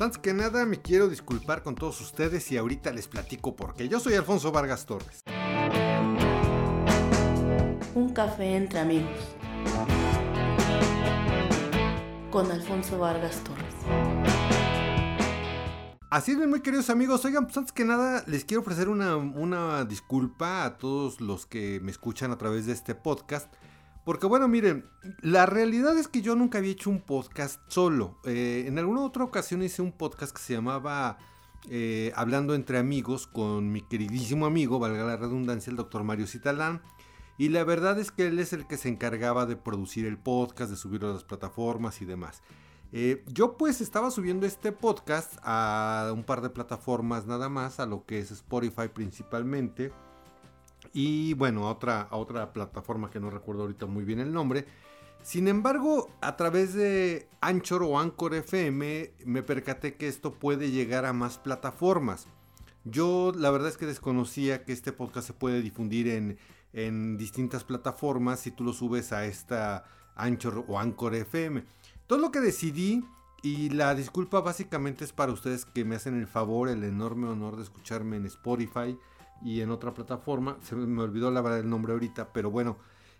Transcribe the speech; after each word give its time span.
Antes 0.00 0.18
que 0.18 0.34
nada 0.34 0.66
me 0.66 0.82
quiero 0.82 1.08
disculpar 1.08 1.62
con 1.62 1.76
todos 1.76 2.00
ustedes 2.00 2.50
y 2.50 2.56
ahorita 2.56 2.90
les 2.90 3.06
platico 3.06 3.54
por 3.54 3.74
qué. 3.74 3.88
Yo 3.88 4.00
soy 4.00 4.14
Alfonso 4.14 4.50
Vargas 4.50 4.86
Torres. 4.86 5.22
Un 7.94 8.12
café 8.12 8.56
entre 8.56 8.80
amigos. 8.80 9.16
Con 12.32 12.50
Alfonso 12.50 12.98
Vargas 12.98 13.40
Torres. 13.44 13.74
Así 16.10 16.32
es, 16.32 16.38
muy 16.38 16.60
queridos 16.60 16.90
amigos. 16.90 17.24
Oigan, 17.24 17.44
pues 17.44 17.56
antes 17.56 17.72
que 17.72 17.84
nada 17.84 18.24
les 18.26 18.44
quiero 18.44 18.62
ofrecer 18.62 18.88
una, 18.88 19.16
una 19.16 19.84
disculpa 19.84 20.64
a 20.64 20.76
todos 20.76 21.20
los 21.20 21.46
que 21.46 21.78
me 21.80 21.92
escuchan 21.92 22.32
a 22.32 22.36
través 22.36 22.66
de 22.66 22.72
este 22.72 22.96
podcast. 22.96 23.52
Porque 24.04 24.26
bueno, 24.26 24.48
miren, 24.48 24.84
la 25.22 25.46
realidad 25.46 25.96
es 25.96 26.08
que 26.08 26.20
yo 26.20 26.36
nunca 26.36 26.58
había 26.58 26.72
hecho 26.72 26.90
un 26.90 27.00
podcast 27.00 27.60
solo. 27.68 28.18
Eh, 28.24 28.64
en 28.66 28.78
alguna 28.78 29.00
otra 29.00 29.24
ocasión 29.24 29.62
hice 29.62 29.80
un 29.80 29.92
podcast 29.92 30.36
que 30.36 30.42
se 30.42 30.52
llamaba 30.52 31.16
eh, 31.70 32.12
Hablando 32.14 32.54
entre 32.54 32.78
amigos 32.78 33.26
con 33.26 33.72
mi 33.72 33.80
queridísimo 33.80 34.44
amigo, 34.44 34.78
valga 34.78 35.04
la 35.04 35.16
redundancia, 35.16 35.70
el 35.70 35.76
doctor 35.76 36.04
Mario 36.04 36.26
Citalán. 36.26 36.82
Y 37.38 37.48
la 37.48 37.64
verdad 37.64 37.98
es 37.98 38.10
que 38.10 38.26
él 38.26 38.38
es 38.38 38.52
el 38.52 38.66
que 38.66 38.76
se 38.76 38.90
encargaba 38.90 39.46
de 39.46 39.56
producir 39.56 40.04
el 40.04 40.18
podcast, 40.18 40.70
de 40.70 40.76
subirlo 40.76 41.08
a 41.08 41.14
las 41.14 41.24
plataformas 41.24 42.02
y 42.02 42.04
demás. 42.04 42.42
Eh, 42.92 43.24
yo 43.26 43.56
pues 43.56 43.80
estaba 43.80 44.10
subiendo 44.10 44.46
este 44.46 44.70
podcast 44.70 45.38
a 45.42 46.12
un 46.14 46.22
par 46.24 46.42
de 46.42 46.50
plataformas 46.50 47.26
nada 47.26 47.48
más, 47.48 47.80
a 47.80 47.86
lo 47.86 48.04
que 48.04 48.18
es 48.18 48.30
Spotify 48.30 48.88
principalmente 48.92 49.92
y 50.92 51.34
bueno, 51.34 51.68
otra, 51.68 52.08
otra 52.10 52.52
plataforma 52.52 53.10
que 53.10 53.20
no 53.20 53.30
recuerdo 53.30 53.62
ahorita 53.62 53.86
muy 53.86 54.04
bien 54.04 54.20
el 54.20 54.32
nombre. 54.32 54.66
Sin 55.22 55.48
embargo, 55.48 56.10
a 56.20 56.36
través 56.36 56.74
de 56.74 57.28
Anchor 57.40 57.82
o 57.82 57.98
Anchor 57.98 58.34
FM 58.34 59.12
me 59.24 59.42
percaté 59.42 59.94
que 59.94 60.06
esto 60.06 60.34
puede 60.34 60.70
llegar 60.70 61.06
a 61.06 61.14
más 61.14 61.38
plataformas. 61.38 62.26
Yo 62.84 63.32
la 63.34 63.50
verdad 63.50 63.70
es 63.70 63.78
que 63.78 63.86
desconocía 63.86 64.64
que 64.64 64.72
este 64.72 64.92
podcast 64.92 65.26
se 65.26 65.32
puede 65.32 65.62
difundir 65.62 66.08
en, 66.08 66.38
en 66.74 67.16
distintas 67.16 67.64
plataformas 67.64 68.40
si 68.40 68.50
tú 68.50 68.64
lo 68.64 68.74
subes 68.74 69.12
a 69.12 69.24
esta 69.24 69.84
Anchor 70.14 70.66
o 70.68 70.78
Anchor 70.78 71.14
FM. 71.14 71.64
Todo 72.06 72.18
lo 72.18 72.30
que 72.30 72.40
decidí 72.40 73.02
y 73.42 73.70
la 73.70 73.94
disculpa 73.94 74.40
básicamente 74.40 75.04
es 75.04 75.12
para 75.12 75.32
ustedes 75.32 75.64
que 75.64 75.84
me 75.84 75.96
hacen 75.96 76.18
el 76.18 76.26
favor, 76.26 76.68
el 76.68 76.84
enorme 76.84 77.28
honor 77.28 77.56
de 77.56 77.62
escucharme 77.62 78.16
en 78.16 78.26
Spotify 78.26 78.98
y 79.44 79.60
en 79.60 79.70
otra 79.70 79.94
plataforma. 79.94 80.56
Se 80.62 80.74
me 80.74 81.02
olvidó 81.02 81.30
la 81.30 81.42
verdad 81.42 81.60
el 81.60 81.70
nombre 81.70 81.92
ahorita, 81.92 82.32
pero 82.32 82.50
bueno, 82.50 82.78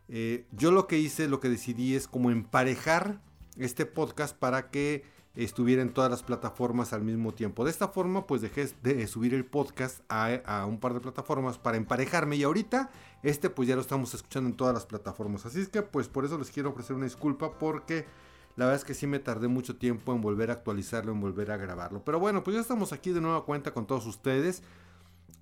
eh, 0.09 0.47
yo 0.53 0.73
lo 0.73 0.89
que 0.89 0.99
hice, 0.99 1.29
lo 1.29 1.39
que 1.39 1.49
decidí 1.49 1.95
es 1.95 2.09
como 2.09 2.31
emparejar 2.31 3.21
este 3.57 3.87
podcast 3.87 4.37
para 4.37 4.71
que 4.71 5.05
estuviera 5.35 5.83
en 5.83 5.93
todas 5.93 6.11
las 6.11 6.23
plataformas 6.23 6.93
al 6.93 7.03
mismo 7.03 7.33
tiempo. 7.33 7.65
De 7.65 7.71
esta 7.71 7.89
forma, 7.89 8.27
pues 8.27 8.41
dejé 8.41 8.69
de 8.83 9.07
subir 9.07 9.35
el 9.35 9.45
podcast 9.45 10.01
a, 10.09 10.35
a, 10.47 10.67
un 10.67 10.79
par 10.79 10.95
de 10.95 11.01
plataformas 11.01 11.59
para 11.59 11.77
emparejarme. 11.77 12.37
Y 12.37 12.45
ahorita, 12.45 12.91
este 13.23 13.51
pues 13.51 13.69
ya 13.69 13.75
lo 13.75 13.83
estamos 13.83 14.15
escuchando 14.15 14.49
en 14.49 14.57
todas 14.57 14.75
las 14.75 14.87
plataformas. 14.87 15.45
Así 15.47 15.61
es 15.61 15.69
que 15.69 15.83
pues 15.83 16.09
por 16.09 16.25
eso 16.25 16.39
les 16.39 16.51
quiero 16.51 16.71
ofrecer 16.71 16.97
una 16.97 17.05
disculpa 17.05 17.59
porque 17.59 18.07
la 18.57 18.67
verdad 18.67 18.81
es 18.81 18.85
que 18.85 18.95
sí 18.95 19.07
me 19.07 19.19
tardé 19.19 19.49
mucho 19.49 19.77
tiempo 19.77 20.15
en 20.15 20.21
volver 20.21 20.51
a 20.51 20.55
actualizarlo, 20.55 21.13
en 21.13 21.21
volver 21.21 21.51
a 21.51 21.57
grabarlo. 21.57 22.05
Pero 22.05 22.21
bueno, 22.21 22.45
pues 22.45 22.55
ya 22.55 22.61
estamos 22.61 22.93
aquí 22.93 23.11
de 23.11 23.21
nueva 23.21 23.45
cuenta 23.45 23.73
con 23.73 23.87
todos 23.87 24.07
ustedes. 24.07 24.63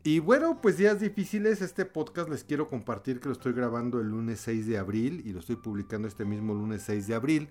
Y 0.04 0.18
bueno, 0.18 0.58
pues 0.60 0.78
días 0.78 0.98
difíciles, 0.98 1.62
este 1.62 1.84
podcast 1.84 2.28
les 2.28 2.42
quiero 2.42 2.66
compartir 2.66 3.20
que 3.20 3.28
lo 3.28 3.32
estoy 3.34 3.52
grabando 3.52 4.00
el 4.00 4.08
lunes 4.08 4.40
6 4.40 4.66
de 4.66 4.76
abril 4.76 5.22
y 5.24 5.32
lo 5.32 5.38
estoy 5.38 5.54
publicando 5.54 6.08
este 6.08 6.24
mismo 6.24 6.54
lunes 6.54 6.82
6 6.82 7.06
de 7.06 7.14
abril. 7.14 7.48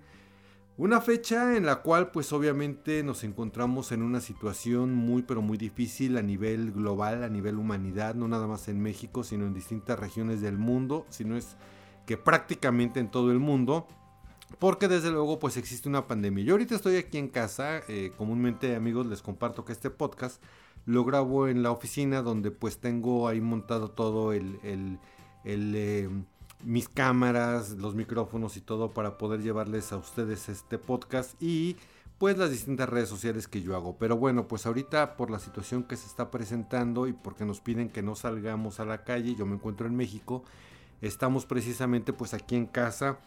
Una 0.76 1.00
fecha 1.00 1.56
en 1.56 1.66
la 1.66 1.78
cual 1.78 2.12
pues 2.12 2.34
obviamente 2.34 3.04
nos 3.04 3.24
encontramos 3.24 3.94
en 3.94 4.02
una 4.02 4.20
situación 4.20 4.94
muy 4.94 5.22
pero 5.22 5.42
muy 5.42 5.58
difícil 5.58 6.18
a 6.18 6.22
nivel 6.22 6.74
global, 6.74 7.24
a 7.24 7.30
nivel 7.30 7.58
humanidad, 7.58 8.16
no 8.16 8.28
nada 8.28 8.48
más 8.48 8.68
en 8.68 8.82
México, 8.82 9.24
sino 9.24 9.46
en 9.46 9.54
distintas 9.54 9.98
regiones 9.98 10.42
del 10.42 10.58
mundo, 10.58 11.06
sino 11.10 11.38
es 11.38 11.56
que 12.06 12.18
prácticamente 12.18 13.00
en 13.00 13.12
todo 13.12 13.32
el 13.32 13.40
mundo, 13.40 13.88
porque 14.60 14.90
desde 14.90 15.10
luego 15.10 15.40
pues 15.40 15.56
existe 15.56 15.88
una 15.88 16.06
pandemia. 16.06 16.44
Yo 16.44 16.56
ahorita 16.56 16.76
estoy 16.76 16.98
aquí 16.98 17.18
en 17.18 17.30
casa, 17.30 17.82
eh, 17.88 18.12
comúnmente 18.18 18.76
amigos 18.76 19.06
les 19.06 19.22
comparto 19.22 19.64
que 19.64 19.72
este 19.72 19.90
podcast 19.90 20.44
lo 20.86 21.04
grabo 21.04 21.48
en 21.48 21.64
la 21.64 21.72
oficina 21.72 22.22
donde 22.22 22.52
pues 22.52 22.80
tengo 22.80 23.28
ahí 23.28 23.42
montado 23.42 23.92
todo 23.92 24.34
el, 24.34 24.60
el, 24.64 25.00
eh, 25.46 26.10
mis 26.64 26.90
cámaras, 26.90 27.72
los 27.72 27.96
micrófonos 27.96 28.58
y 28.58 28.62
todo 28.62 28.94
para 28.94 29.18
poder 29.18 29.42
llevarles 29.42 29.92
a 29.92 29.98
ustedes 29.98 30.50
este 30.50 30.78
podcast 30.78 31.42
y 31.42 31.78
pues 32.18 32.38
las 32.38 32.52
distintas 32.52 32.88
redes 32.88 33.10
sociales 33.10 33.48
que 33.48 33.64
yo 33.64 33.76
hago. 33.76 33.98
Pero 33.98 34.16
bueno, 34.16 34.48
pues 34.48 34.66
ahorita 34.68 35.18
por 35.18 35.32
la 35.32 35.40
situación 35.40 35.84
que 35.84 35.98
se 35.98 36.06
está 36.06 36.30
presentando 36.30 37.08
y 37.08 37.14
porque 37.14 37.46
nos 37.46 37.62
piden 37.62 37.90
que 37.90 38.04
no 38.04 38.16
salgamos 38.16 38.80
a 38.80 38.86
la 38.86 39.04
calle, 39.04 39.36
yo 39.36 39.48
me 39.48 39.56
encuentro 39.56 39.88
en 39.88 39.96
México, 39.96 40.44
estamos 41.02 41.46
precisamente 41.46 42.14
pues 42.14 42.34
aquí 42.34 42.56
en 42.56 42.66
casa 42.66 43.18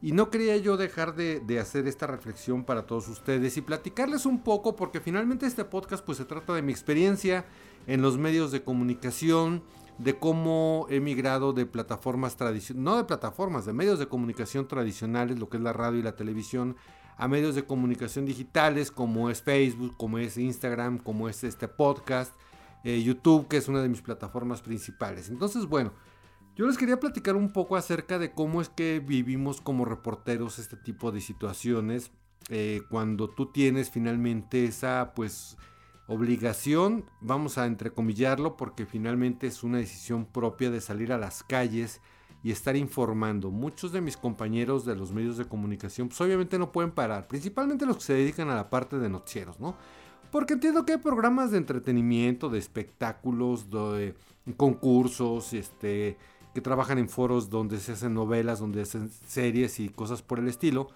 y 0.00 0.12
no 0.12 0.30
quería 0.30 0.56
yo 0.56 0.76
dejar 0.76 1.14
de, 1.14 1.58
hacer 1.58 1.86
esta 1.86 2.06
reflexión 2.06 2.64
para 2.64 2.86
todos 2.86 3.08
ustedes 3.08 3.56
y 3.56 3.62
platicarles 3.62 4.26
un 4.26 4.42
poco 4.42 4.76
porque 4.76 5.00
finalmente 5.00 5.46
este 5.46 5.64
podcast 5.64 6.04
pues 6.04 6.18
se 6.18 6.24
trata 6.24 6.52
de 6.52 6.62
mi 6.62 6.72
experiencia 6.72 7.44
en 7.86 8.02
los 8.02 8.18
medios 8.18 8.52
de 8.52 8.62
comunicación, 8.62 9.62
de 9.98 10.18
cómo 10.18 10.86
he 10.90 11.00
migrado 11.00 11.52
de 11.52 11.66
plataformas 11.66 12.36
tradicionales, 12.36 12.84
no 12.84 12.96
de 12.96 13.04
plataformas, 13.04 13.64
de 13.64 13.72
medios 13.72 13.98
de 13.98 14.06
comunicación 14.06 14.68
tradicionales, 14.68 15.38
lo 15.38 15.48
que 15.48 15.56
es 15.56 15.62
la 15.62 15.72
radio 15.72 16.00
y 16.00 16.02
la 16.02 16.16
televisión, 16.16 16.76
a 17.16 17.28
medios 17.28 17.54
de 17.54 17.64
comunicación 17.64 18.26
digitales 18.26 18.90
como 18.90 19.30
es 19.30 19.42
Facebook, 19.42 19.96
como 19.96 20.18
es 20.18 20.36
Instagram, 20.36 20.98
como 20.98 21.28
es 21.28 21.44
este 21.44 21.68
podcast, 21.68 22.34
eh, 22.82 23.02
YouTube, 23.02 23.48
que 23.48 23.56
es 23.56 23.68
una 23.68 23.80
de 23.80 23.88
mis 23.88 24.02
plataformas 24.02 24.60
principales. 24.60 25.30
Entonces, 25.30 25.66
bueno, 25.66 25.92
yo 26.56 26.66
les 26.66 26.78
quería 26.78 27.00
platicar 27.00 27.36
un 27.36 27.52
poco 27.52 27.76
acerca 27.76 28.18
de 28.18 28.32
cómo 28.32 28.60
es 28.60 28.68
que 28.68 29.00
vivimos 29.00 29.60
como 29.60 29.84
reporteros 29.84 30.58
este 30.58 30.76
tipo 30.76 31.10
de 31.10 31.20
situaciones 31.20 32.12
eh, 32.50 32.82
cuando 32.90 33.28
tú 33.28 33.46
tienes 33.46 33.90
finalmente 33.90 34.64
esa 34.64 35.12
pues 35.14 35.56
obligación, 36.06 37.06
vamos 37.20 37.56
a 37.56 37.66
entrecomillarlo 37.66 38.56
porque 38.56 38.84
finalmente 38.84 39.46
es 39.46 39.62
una 39.62 39.78
decisión 39.78 40.26
propia 40.26 40.70
de 40.70 40.80
salir 40.80 41.12
a 41.12 41.18
las 41.18 41.42
calles 41.42 42.00
y 42.42 42.50
estar 42.50 42.76
informando. 42.76 43.50
Muchos 43.50 43.92
de 43.92 44.02
mis 44.02 44.18
compañeros 44.18 44.84
de 44.84 44.94
los 44.94 45.12
medios 45.12 45.38
de 45.38 45.46
comunicación 45.46 46.08
pues 46.08 46.20
obviamente 46.20 46.58
no 46.58 46.70
pueden 46.70 46.90
parar, 46.90 47.26
principalmente 47.26 47.86
los 47.86 47.96
que 47.96 48.02
se 48.04 48.14
dedican 48.14 48.50
a 48.50 48.54
la 48.54 48.68
parte 48.68 48.98
de 48.98 49.08
noticieros, 49.08 49.58
¿no? 49.58 49.76
Porque 50.30 50.54
entiendo 50.54 50.84
que 50.84 50.92
hay 50.92 50.98
programas 50.98 51.52
de 51.52 51.58
entretenimiento, 51.58 52.50
de 52.50 52.58
espectáculos, 52.58 53.70
de 53.70 54.14
concursos, 54.56 55.52
este, 55.52 56.18
que 56.54 56.60
trabajan 56.60 56.98
en 56.98 57.08
foros 57.08 57.50
donde 57.50 57.80
se 57.80 57.92
hacen 57.92 58.14
novelas, 58.14 58.60
donde 58.60 58.84
se 58.86 58.98
hacen 58.98 59.10
series 59.10 59.80
y 59.80 59.88
cosas 59.88 60.22
por 60.22 60.38
el 60.38 60.48
estilo. 60.48 60.88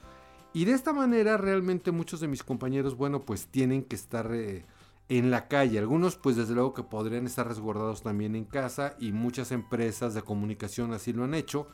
Y 0.55 0.65
de 0.65 0.73
esta 0.73 0.93
manera 0.93 1.37
realmente 1.37 1.91
muchos 1.91 2.21
de 2.21 2.29
mis 2.29 2.43
compañeros, 2.43 2.97
bueno, 2.97 3.25
pues 3.25 3.49
tienen 3.49 3.83
que 3.83 3.97
estar 3.97 4.33
eh, 4.33 4.65
en 5.09 5.31
la 5.31 5.49
calle. 5.49 5.79
Algunos 5.79 6.17
pues 6.17 6.37
desde 6.37 6.55
luego 6.55 6.75
que 6.75 6.85
podrían 6.85 7.27
estar 7.27 7.47
resguardados 7.47 8.03
también 8.03 8.37
en 8.37 8.45
casa 8.45 8.95
y 9.01 9.13
muchas 9.13 9.51
empresas 9.53 10.15
de 10.15 10.23
comunicación 10.23 10.93
así 10.93 11.13
lo 11.13 11.25
han 11.25 11.35
hecho 11.35 11.67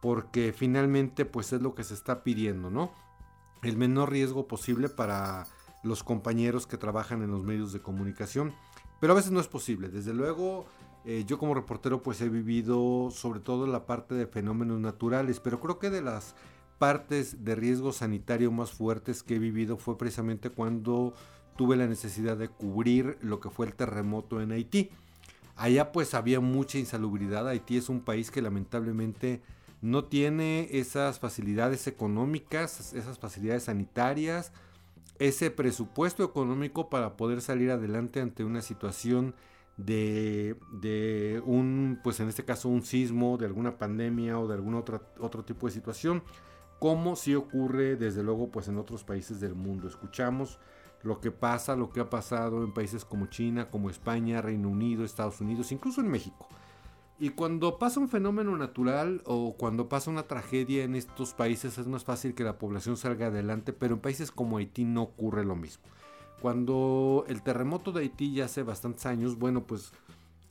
porque 0.00 0.52
finalmente 0.52 1.24
pues 1.24 1.52
es 1.52 1.62
lo 1.62 1.74
que 1.76 1.84
se 1.84 1.94
está 1.94 2.24
pidiendo, 2.24 2.70
¿no? 2.70 2.92
El 3.62 3.76
menor 3.76 4.10
riesgo 4.10 4.48
posible 4.48 4.88
para 4.88 5.46
los 5.84 6.02
compañeros 6.02 6.66
que 6.66 6.76
trabajan 6.76 7.22
en 7.22 7.30
los 7.30 7.44
medios 7.44 7.72
de 7.72 7.80
comunicación. 7.80 8.52
Pero 9.00 9.12
a 9.12 9.16
veces 9.16 9.30
no 9.30 9.38
es 9.38 9.46
posible. 9.46 9.88
Desde 9.88 10.12
luego 10.12 10.66
eh, 11.04 11.24
yo 11.26 11.38
como 11.38 11.54
reportero 11.54 12.02
pues 12.02 12.20
he 12.20 12.28
vivido 12.28 13.10
sobre 13.10 13.40
todo 13.40 13.66
la 13.66 13.86
parte 13.86 14.14
de 14.14 14.26
fenómenos 14.26 14.80
naturales, 14.80 15.40
pero 15.40 15.60
creo 15.60 15.78
que 15.78 15.90
de 15.90 16.02
las 16.02 16.34
partes 16.78 17.44
de 17.44 17.54
riesgo 17.54 17.92
sanitario 17.92 18.50
más 18.50 18.72
fuertes 18.72 19.22
que 19.22 19.36
he 19.36 19.38
vivido 19.38 19.76
fue 19.76 19.98
precisamente 19.98 20.50
cuando 20.50 21.14
tuve 21.56 21.76
la 21.76 21.86
necesidad 21.86 22.36
de 22.36 22.48
cubrir 22.48 23.18
lo 23.20 23.40
que 23.40 23.50
fue 23.50 23.66
el 23.66 23.74
terremoto 23.74 24.40
en 24.40 24.52
Haití. 24.52 24.90
Allá 25.56 25.92
pues 25.92 26.14
había 26.14 26.40
mucha 26.40 26.78
insalubridad. 26.78 27.46
Haití 27.48 27.76
es 27.76 27.88
un 27.88 28.00
país 28.00 28.30
que 28.30 28.42
lamentablemente 28.42 29.42
no 29.80 30.04
tiene 30.04 30.68
esas 30.72 31.18
facilidades 31.18 31.86
económicas, 31.86 32.94
esas 32.94 33.18
facilidades 33.18 33.64
sanitarias, 33.64 34.52
ese 35.18 35.50
presupuesto 35.50 36.24
económico 36.24 36.88
para 36.88 37.16
poder 37.16 37.42
salir 37.42 37.70
adelante 37.70 38.20
ante 38.20 38.44
una 38.44 38.62
situación 38.62 39.34
de, 39.84 41.42
un, 41.44 42.00
pues 42.02 42.20
en 42.20 42.28
este 42.28 42.44
caso 42.44 42.68
un 42.68 42.82
sismo, 42.82 43.36
de 43.38 43.46
alguna 43.46 43.78
pandemia 43.78 44.38
o 44.38 44.46
de 44.48 44.54
algún 44.54 44.74
otro, 44.74 45.02
otro 45.18 45.44
tipo 45.44 45.66
de 45.66 45.72
situación, 45.72 46.22
como 46.78 47.16
si 47.16 47.34
ocurre 47.34 47.96
desde 47.96 48.22
luego 48.22 48.50
pues 48.50 48.68
en 48.68 48.78
otros 48.78 49.04
países 49.04 49.40
del 49.40 49.54
mundo. 49.54 49.88
Escuchamos 49.88 50.58
lo 51.02 51.20
que 51.20 51.30
pasa, 51.30 51.76
lo 51.76 51.90
que 51.90 52.00
ha 52.00 52.10
pasado 52.10 52.64
en 52.64 52.72
países 52.72 53.04
como 53.04 53.26
China, 53.26 53.70
como 53.70 53.90
España, 53.90 54.42
Reino 54.42 54.68
Unido, 54.68 55.04
Estados 55.04 55.40
Unidos, 55.40 55.72
incluso 55.72 56.00
en 56.00 56.08
México. 56.08 56.48
Y 57.18 57.30
cuando 57.30 57.78
pasa 57.78 58.00
un 58.00 58.08
fenómeno 58.08 58.56
natural 58.56 59.22
o 59.26 59.54
cuando 59.56 59.88
pasa 59.88 60.10
una 60.10 60.24
tragedia 60.24 60.82
en 60.82 60.96
estos 60.96 61.34
países 61.34 61.78
es 61.78 61.86
más 61.86 62.02
fácil 62.02 62.34
que 62.34 62.42
la 62.42 62.58
población 62.58 62.96
salga 62.96 63.26
adelante, 63.28 63.72
pero 63.72 63.94
en 63.94 64.00
países 64.00 64.32
como 64.32 64.56
Haití 64.56 64.84
no 64.84 65.02
ocurre 65.02 65.44
lo 65.44 65.54
mismo. 65.54 65.84
Cuando 66.42 67.24
el 67.28 67.40
terremoto 67.42 67.92
de 67.92 68.00
Haití 68.00 68.34
ya 68.34 68.46
hace 68.46 68.64
bastantes 68.64 69.06
años, 69.06 69.38
bueno, 69.38 69.62
pues 69.62 69.92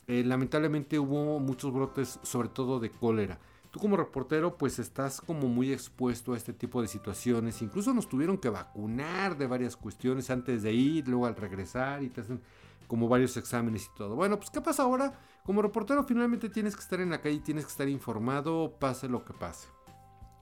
eh, 0.07 0.23
lamentablemente 0.25 0.97
hubo 0.97 1.37
muchos 1.39 1.73
brotes, 1.73 2.17
sobre 2.23 2.47
todo 2.47 2.79
de 2.79 2.89
cólera. 2.89 3.39
Tú 3.71 3.79
como 3.79 3.97
reportero 3.97 4.57
pues 4.57 4.79
estás 4.79 5.19
como 5.19 5.49
muy 5.49 5.73
expuesto 5.73 6.33
a 6.33 6.37
este 6.37 6.53
tipo 6.53 6.81
de 6.81 6.87
situaciones. 6.87 7.61
Incluso 7.61 7.93
nos 7.93 8.07
tuvieron 8.07 8.37
que 8.37 8.47
vacunar 8.47 9.37
de 9.37 9.47
varias 9.47 9.75
cuestiones 9.75 10.29
antes 10.29 10.63
de 10.63 10.71
ir, 10.71 11.09
luego 11.09 11.25
al 11.25 11.35
regresar 11.35 12.03
y 12.03 12.09
te 12.09 12.21
hacen 12.21 12.41
como 12.87 13.09
varios 13.09 13.35
exámenes 13.35 13.85
y 13.85 13.97
todo. 13.97 14.15
Bueno, 14.15 14.37
pues 14.37 14.49
¿qué 14.49 14.61
pasa 14.61 14.83
ahora? 14.83 15.19
Como 15.45 15.61
reportero 15.61 16.05
finalmente 16.05 16.49
tienes 16.49 16.75
que 16.75 16.83
estar 16.83 17.01
en 17.01 17.09
la 17.09 17.19
calle, 17.19 17.39
tienes 17.39 17.65
que 17.65 17.71
estar 17.71 17.89
informado, 17.89 18.77
pase 18.79 19.09
lo 19.09 19.25
que 19.25 19.33
pase. 19.33 19.67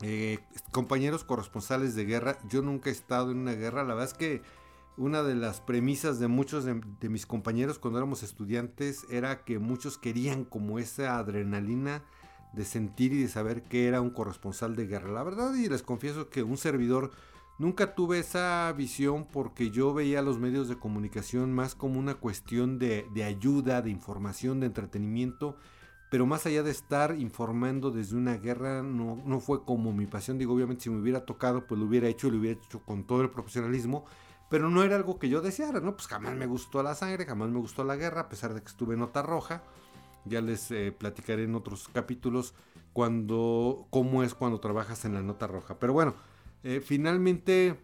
Eh, 0.01 0.37
compañeros 0.71 1.23
corresponsales 1.23 1.95
de 1.95 2.05
guerra, 2.05 2.37
yo 2.49 2.61
nunca 2.61 2.91
he 2.91 2.93
estado 2.93 3.31
en 3.31 3.39
una 3.39 3.53
guerra, 3.53 3.83
la 3.83 3.95
verdad 3.95 4.11
es 4.11 4.13
que 4.13 4.41
una 4.97 5.23
de 5.23 5.35
las 5.35 5.61
premisas 5.61 6.19
de 6.19 6.27
muchos 6.27 6.65
de, 6.65 7.09
mis 7.09 7.25
compañeros 7.25 7.79
cuando 7.79 7.99
éramos 7.99 8.21
estudiantes 8.21 9.05
era 9.09 9.43
que 9.45 9.57
muchos 9.57 9.97
querían 9.97 10.43
como 10.43 10.77
esa 10.77 11.17
adrenalina 11.17 12.03
de 12.53 12.65
sentir 12.65 13.13
y 13.13 13.21
de 13.21 13.27
saber 13.29 13.63
que 13.63 13.87
era 13.87 14.01
un 14.01 14.09
corresponsal 14.09 14.75
de 14.75 14.87
guerra. 14.87 15.11
La 15.11 15.23
verdad, 15.23 15.53
y 15.55 15.69
les 15.69 15.83
confieso 15.83 16.29
que 16.29 16.43
un 16.43 16.57
servidor 16.57 17.11
nunca 17.59 17.95
tuve 17.95 18.19
esa 18.19 18.73
visión 18.75 19.25
porque 19.31 19.69
yo 19.69 19.93
veía 19.93 20.21
los 20.21 20.39
medios 20.39 20.67
de 20.67 20.77
comunicación 20.77 21.53
más 21.53 21.75
como 21.75 21.99
una 21.99 22.15
cuestión 22.15 22.77
de, 22.79 23.05
de 23.13 23.23
ayuda, 23.23 23.81
de 23.81 23.91
información, 23.91 24.59
de 24.59 24.67
entretenimiento. 24.67 25.57
Pero 26.09 26.25
más 26.25 26.47
allá 26.47 26.63
de 26.63 26.71
estar 26.71 27.15
informando 27.19 27.91
desde 27.91 28.17
una 28.17 28.35
guerra, 28.35 28.81
no, 28.81 29.21
no 29.25 29.39
fue 29.39 29.63
como 29.63 29.93
mi 29.93 30.07
pasión. 30.07 30.39
Digo, 30.39 30.55
obviamente 30.55 30.83
si 30.83 30.89
me 30.89 30.99
hubiera 30.99 31.23
tocado, 31.23 31.67
pues 31.67 31.79
lo 31.79 31.85
hubiera 31.85 32.07
hecho 32.07 32.27
y 32.27 32.31
lo 32.31 32.39
hubiera 32.39 32.59
hecho 32.59 32.79
con 32.83 33.05
todo 33.05 33.21
el 33.21 33.29
profesionalismo 33.29 34.05
pero 34.49 34.69
no 34.69 34.83
era 34.83 34.95
algo 34.95 35.19
que 35.19 35.29
yo 35.29 35.41
deseara, 35.41 35.79
¿no? 35.79 35.95
Pues 35.95 36.07
jamás 36.07 36.35
me 36.35 36.47
gustó 36.47 36.81
la 36.81 36.95
sangre, 36.95 37.25
jamás 37.25 37.49
me 37.49 37.59
gustó 37.59 37.83
la 37.83 37.95
guerra, 37.95 38.21
a 38.21 38.29
pesar 38.29 38.53
de 38.53 38.61
que 38.61 38.67
estuve 38.67 38.95
en 38.95 39.01
Nota 39.01 39.21
Roja. 39.21 39.63
Ya 40.25 40.41
les 40.41 40.69
eh, 40.71 40.91
platicaré 40.91 41.43
en 41.43 41.55
otros 41.55 41.87
capítulos 41.93 42.53
cuando, 42.93 43.87
cómo 43.91 44.23
es 44.23 44.33
cuando 44.33 44.59
trabajas 44.59 45.05
en 45.05 45.13
la 45.13 45.21
Nota 45.21 45.47
Roja. 45.47 45.79
Pero 45.79 45.93
bueno, 45.93 46.15
eh, 46.63 46.81
finalmente 46.83 47.79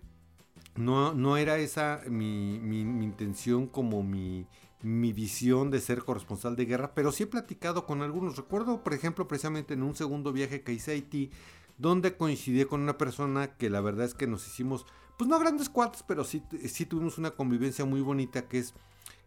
no, 0.75 1.13
no 1.13 1.37
era 1.37 1.57
esa 1.57 2.01
mi, 2.07 2.59
mi, 2.59 2.81
intención 2.81 3.67
como 3.67 4.03
mi, 4.03 4.47
mi 4.81 5.13
visión 5.13 5.71
de 5.71 5.79
ser 5.79 6.03
corresponsal 6.03 6.55
de 6.55 6.65
guerra, 6.65 6.93
pero 6.93 7.11
sí 7.11 7.23
he 7.23 7.27
platicado 7.27 7.85
con 7.85 8.01
algunos. 8.01 8.37
Recuerdo, 8.37 8.83
por 8.83 8.93
ejemplo, 8.93 9.27
precisamente 9.27 9.75
en 9.75 9.83
un 9.83 9.95
segundo 9.95 10.33
viaje 10.33 10.61
que 10.61 10.73
hice 10.73 10.91
a 10.91 10.93
Haití, 10.95 11.31
donde 11.77 12.15
coincidí 12.15 12.65
con 12.65 12.81
una 12.81 12.97
persona 12.97 13.55
que 13.55 13.69
la 13.69 13.81
verdad 13.81 14.05
es 14.05 14.13
que 14.13 14.27
nos 14.27 14.47
hicimos 14.47 14.85
pues 15.17 15.29
no 15.29 15.39
grandes 15.39 15.69
cuates, 15.69 16.03
pero 16.03 16.23
sí, 16.23 16.43
sí 16.67 16.85
tuvimos 16.85 17.17
una 17.17 17.31
convivencia 17.31 17.85
muy 17.85 18.01
bonita 18.01 18.47
que 18.47 18.59
es 18.59 18.73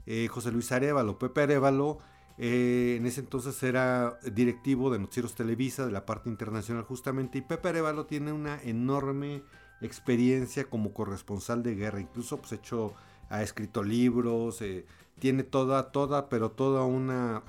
eh, 0.06 0.28
José 0.28 0.52
Luis 0.52 0.70
Arevalo, 0.72 1.18
Pepe 1.18 1.42
Arevalo. 1.42 1.98
Eh, 2.38 2.96
en 2.98 3.06
ese 3.06 3.20
entonces 3.20 3.60
era 3.62 4.18
directivo 4.32 4.90
de 4.90 4.98
Noticieros 4.98 5.34
Televisa, 5.34 5.86
de 5.86 5.92
la 5.92 6.06
parte 6.06 6.28
internacional 6.28 6.84
justamente, 6.84 7.38
y 7.38 7.40
Pepe 7.42 7.68
Arevalo 7.68 8.06
tiene 8.06 8.32
una 8.32 8.62
enorme 8.62 9.42
experiencia 9.80 10.64
como 10.64 10.92
corresponsal 10.92 11.62
de 11.62 11.74
guerra, 11.74 12.00
incluso 12.00 12.38
pues 12.38 12.52
hecho, 12.52 12.94
ha 13.28 13.42
escrito 13.42 13.82
libros, 13.82 14.62
eh, 14.62 14.86
tiene 15.18 15.42
toda, 15.42 15.90
toda, 15.90 16.28
pero 16.28 16.50
toda 16.50 16.84
una 16.84 17.42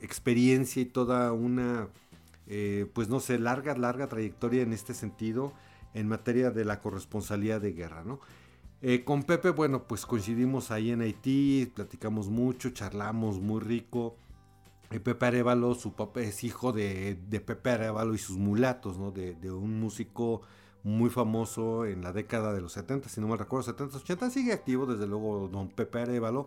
experiencia 0.00 0.80
y 0.80 0.86
toda 0.86 1.32
una, 1.32 1.88
pues 2.92 3.08
no 3.08 3.20
sé, 3.20 3.38
larga, 3.38 3.76
larga 3.76 4.08
trayectoria 4.08 4.62
en 4.62 4.72
este 4.72 4.94
sentido 4.94 5.52
en 5.94 6.08
materia 6.08 6.50
de 6.50 6.64
la 6.64 6.80
corresponsalía 6.80 7.58
de 7.58 7.72
guerra, 7.72 8.04
¿no? 8.04 8.20
Eh, 8.80 9.02
con 9.04 9.24
Pepe, 9.24 9.50
bueno, 9.50 9.84
pues 9.88 10.06
coincidimos 10.06 10.70
ahí 10.70 10.92
en 10.92 11.00
Haití, 11.00 11.70
platicamos 11.74 12.28
mucho, 12.28 12.70
charlamos 12.70 13.40
muy 13.40 13.60
rico. 13.60 14.16
Eh, 14.90 15.00
Pepe 15.00 15.26
Arevalo, 15.26 15.74
su 15.74 15.94
papá 15.94 16.20
es 16.20 16.44
hijo 16.44 16.72
de, 16.72 17.18
Pepe 17.44 17.70
Arevalo 17.70 18.14
y 18.14 18.18
sus 18.18 18.36
mulatos, 18.36 18.96
¿no? 18.98 19.10
De, 19.10 19.50
un 19.50 19.80
músico 19.80 20.42
muy 20.84 21.10
famoso 21.10 21.86
en 21.86 22.02
la 22.02 22.12
década 22.12 22.52
de 22.52 22.60
los 22.60 22.72
70, 22.72 23.08
si 23.08 23.20
no 23.20 23.26
me 23.26 23.36
recuerdo, 23.36 23.64
70, 23.64 23.96
80, 23.98 24.30
sigue 24.30 24.52
activo, 24.52 24.86
desde 24.86 25.08
luego, 25.08 25.48
don 25.48 25.68
Pepe 25.68 26.02
Arevalo. 26.02 26.46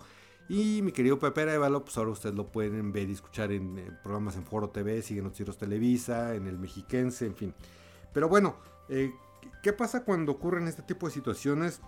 Y 0.51 0.81
mi 0.81 0.91
querido 0.91 1.17
Pepe 1.17 1.43
Arevalo, 1.43 1.83
pues 1.83 1.97
ahora 1.97 2.11
ustedes 2.11 2.35
lo 2.35 2.51
pueden 2.51 2.91
ver 2.91 3.09
y 3.09 3.13
escuchar 3.13 3.51
en, 3.51 3.97
programas 4.03 4.35
en 4.35 4.43
Foro 4.43 4.69
TV, 4.69 5.01
siguen 5.01 5.23
Noticieros 5.23 5.57
Televisa, 5.57 6.35
en 6.35 6.47
el 6.47 6.59
Mexiquense, 6.59 7.25
en 7.25 7.35
fin. 7.35 7.53
Pero 8.13 8.27
bueno, 8.27 8.57
eh, 8.89 9.13
¿Qué 9.61 9.73
pasa 9.73 10.03
cuando 10.03 10.31
ocurren 10.31 10.67
este 10.67 10.81
tipo 10.81 11.07
de 11.07 11.13
situaciones? 11.13 11.81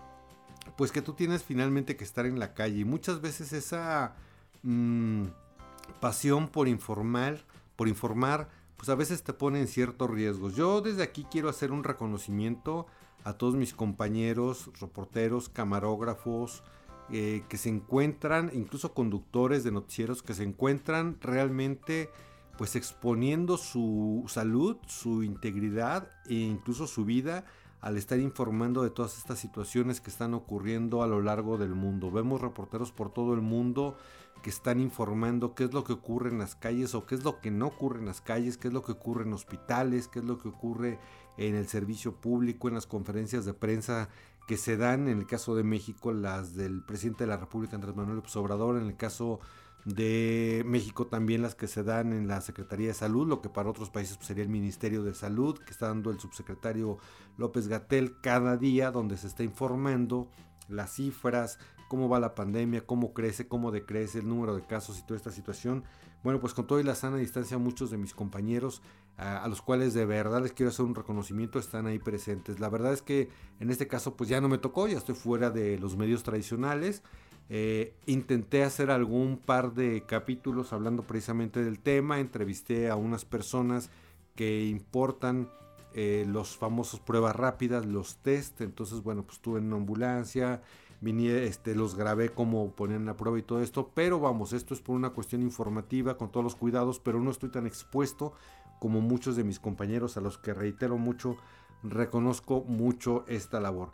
Pues 0.77 0.91
que 0.91 1.01
tú 1.01 1.13
tienes 1.13 1.43
finalmente 1.43 1.95
que 1.95 2.03
estar 2.03 2.25
en 2.25 2.39
la 2.39 2.53
calle. 2.53 2.81
Y 2.81 2.85
muchas 2.85 3.19
veces 3.19 3.51
esa 3.51 4.15
mm, 4.61 5.25
pasión 5.99 6.49
por 6.49 6.67
informar, 6.67 7.43
por 7.75 7.87
informar, 7.87 8.49
pues 8.77 8.89
a 8.89 8.95
veces 8.95 9.23
te 9.23 9.33
pone 9.33 9.59
en 9.59 9.67
ciertos 9.67 10.09
riesgos. 10.09 10.55
Yo 10.55 10.81
desde 10.81 11.01
aquí 11.01 11.25
quiero 11.31 11.49
hacer 11.49 11.71
un 11.71 11.83
reconocimiento 11.83 12.85
a 13.23 13.33
todos 13.33 13.55
mis 13.55 13.73
compañeros, 13.73 14.69
reporteros, 14.79 15.49
camarógrafos, 15.49 16.63
eh, 17.11 17.43
que 17.49 17.57
se 17.57 17.69
encuentran, 17.69 18.49
incluso 18.53 18.93
conductores 18.93 19.63
de 19.63 19.71
noticieros, 19.71 20.23
que 20.23 20.33
se 20.33 20.43
encuentran 20.43 21.17
realmente 21.21 22.09
pues 22.57 22.75
exponiendo 22.75 23.57
su 23.57 24.23
salud, 24.27 24.77
su 24.87 25.23
integridad 25.23 26.07
e 26.27 26.35
incluso 26.35 26.87
su 26.87 27.03
vida 27.03 27.45
al 27.81 27.97
estar 27.97 28.19
informando 28.19 28.83
de 28.83 28.89
todas 28.89 29.17
estas 29.17 29.39
situaciones 29.39 29.99
que 29.99 30.09
están 30.09 30.33
ocurriendo 30.33 31.03
a 31.03 31.07
lo 31.07 31.21
largo 31.21 31.57
del 31.57 31.75
mundo. 31.75 32.11
Vemos 32.11 32.39
reporteros 32.39 32.93
por 32.93 33.11
todo 33.11 33.33
el 33.33 33.41
mundo 33.41 33.97
que 34.41 34.49
están 34.49 34.79
informando 34.79 35.55
qué 35.55 35.65
es 35.65 35.73
lo 35.73 35.83
que 35.83 35.93
ocurre 35.93 36.29
en 36.29 36.37
las 36.37 36.55
calles 36.55 36.95
o 36.95 37.05
qué 37.05 37.15
es 37.15 37.23
lo 37.23 37.41
que 37.41 37.51
no 37.51 37.67
ocurre 37.67 37.99
en 37.99 38.05
las 38.05 38.21
calles, 38.21 38.57
qué 38.57 38.69
es 38.69 38.73
lo 38.73 38.83
que 38.83 38.93
ocurre 38.93 39.23
en 39.23 39.33
hospitales, 39.33 40.07
qué 40.07 40.19
es 40.19 40.25
lo 40.25 40.37
que 40.37 40.47
ocurre 40.47 40.99
en 41.37 41.55
el 41.55 41.67
servicio 41.67 42.13
público, 42.15 42.67
en 42.67 42.75
las 42.75 42.87
conferencias 42.87 43.45
de 43.45 43.53
prensa 43.53 44.09
que 44.47 44.57
se 44.57 44.77
dan, 44.77 45.07
en 45.07 45.19
el 45.19 45.25
caso 45.25 45.55
de 45.55 45.63
México, 45.63 46.11
las 46.11 46.55
del 46.55 46.83
presidente 46.83 47.23
de 47.23 47.29
la 47.29 47.37
República, 47.37 47.75
Andrés 47.75 47.95
Manuel 47.95 48.17
López 48.17 48.35
Obrador, 48.35 48.77
en 48.77 48.87
el 48.87 48.97
caso 48.97 49.39
de 49.85 50.63
México 50.65 51.07
también 51.07 51.41
las 51.41 51.55
que 51.55 51.67
se 51.67 51.83
dan 51.83 52.13
en 52.13 52.27
la 52.27 52.39
Secretaría 52.41 52.87
de 52.87 52.93
Salud, 52.93 53.27
lo 53.27 53.41
que 53.41 53.49
para 53.49 53.69
otros 53.69 53.89
países 53.89 54.15
pues, 54.17 54.27
sería 54.27 54.43
el 54.43 54.49
Ministerio 54.49 55.03
de 55.03 55.13
Salud, 55.13 55.57
que 55.57 55.71
está 55.71 55.87
dando 55.87 56.09
el 56.09 56.19
subsecretario 56.19 56.97
López 57.37 57.67
Gatel 57.67 58.19
cada 58.21 58.57
día, 58.57 58.91
donde 58.91 59.17
se 59.17 59.27
está 59.27 59.43
informando 59.43 60.29
las 60.69 60.93
cifras, 60.93 61.59
cómo 61.89 62.07
va 62.07 62.19
la 62.19 62.35
pandemia, 62.35 62.85
cómo 62.85 63.13
crece, 63.13 63.47
cómo 63.47 63.71
decrece 63.71 64.19
el 64.19 64.27
número 64.27 64.55
de 64.55 64.65
casos 64.65 64.99
y 64.99 65.05
toda 65.05 65.17
esta 65.17 65.31
situación. 65.31 65.83
Bueno, 66.23 66.39
pues 66.39 66.53
con 66.53 66.65
toda 66.65 66.81
la 66.83 66.95
sana 66.95 67.17
distancia, 67.17 67.57
muchos 67.57 67.91
de 67.91 67.97
mis 67.97 68.13
compañeros, 68.13 68.81
a, 69.17 69.43
a, 69.43 69.47
los 69.47 69.61
cuales 69.61 69.93
de 69.93 70.05
verdad 70.05 70.41
les 70.41 70.53
quiero 70.53 70.69
hacer 70.69 70.85
un 70.85 70.95
reconocimiento, 70.95 71.59
están 71.59 71.85
ahí 71.85 71.99
presentes. 71.99 72.59
La 72.59 72.69
verdad 72.69 72.93
es 72.93 73.01
que 73.01 73.29
en 73.59 73.69
este 73.69 73.87
caso, 73.87 74.15
pues 74.15 74.29
ya 74.29 74.39
no 74.39 74.49
me 74.49 74.57
tocó, 74.57 74.87
ya 74.87 74.97
estoy 74.97 75.15
fuera 75.15 75.49
de 75.49 75.77
los 75.77 75.97
medios 75.97 76.23
tradicionales. 76.23 77.03
Eh, 77.49 77.93
intenté 78.05 78.63
hacer 78.63 78.89
algún 78.89 79.37
par 79.37 79.73
de 79.73 80.05
capítulos 80.05 80.71
hablando 80.71 81.03
precisamente 81.03 81.63
del 81.63 81.79
tema, 81.79 82.19
entrevisté 82.19 82.89
a 82.89 82.95
unas 82.95 83.25
personas 83.25 83.89
que 84.35 84.65
importan 84.65 85.49
eh, 85.93 86.25
los 86.27 86.57
famosos 86.57 86.99
pruebas 86.99 87.35
rápidas, 87.35 87.85
los 87.85 88.17
test, 88.17 88.61
entonces 88.61 89.03
bueno, 89.03 89.23
pues 89.23 89.37
estuve 89.37 89.59
en 89.59 89.67
una 89.67 89.75
ambulancia, 89.75 90.61
vine, 91.03 91.43
este, 91.43 91.75
los 91.75 91.95
grabé 91.95 92.29
cómo 92.29 92.71
ponían 92.71 93.05
la 93.05 93.17
prueba 93.17 93.37
y 93.37 93.43
todo 93.43 93.61
esto, 93.61 93.91
pero 93.93 94.19
vamos, 94.19 94.53
esto 94.53 94.73
es 94.73 94.81
por 94.81 94.95
una 94.95 95.11
cuestión 95.11 95.41
informativa 95.41 96.17
con 96.17 96.31
todos 96.31 96.43
los 96.43 96.55
cuidados, 96.55 96.99
pero 96.99 97.19
no 97.19 97.29
estoy 97.29 97.49
tan 97.49 97.67
expuesto 97.67 98.33
como 98.79 99.01
muchos 99.01 99.35
de 99.35 99.43
mis 99.43 99.59
compañeros 99.59 100.17
a 100.17 100.21
los 100.21 100.37
que 100.37 100.53
reitero 100.53 100.97
mucho, 100.97 101.37
reconozco 101.83 102.63
mucho 102.63 103.25
esta 103.27 103.59
labor. 103.59 103.91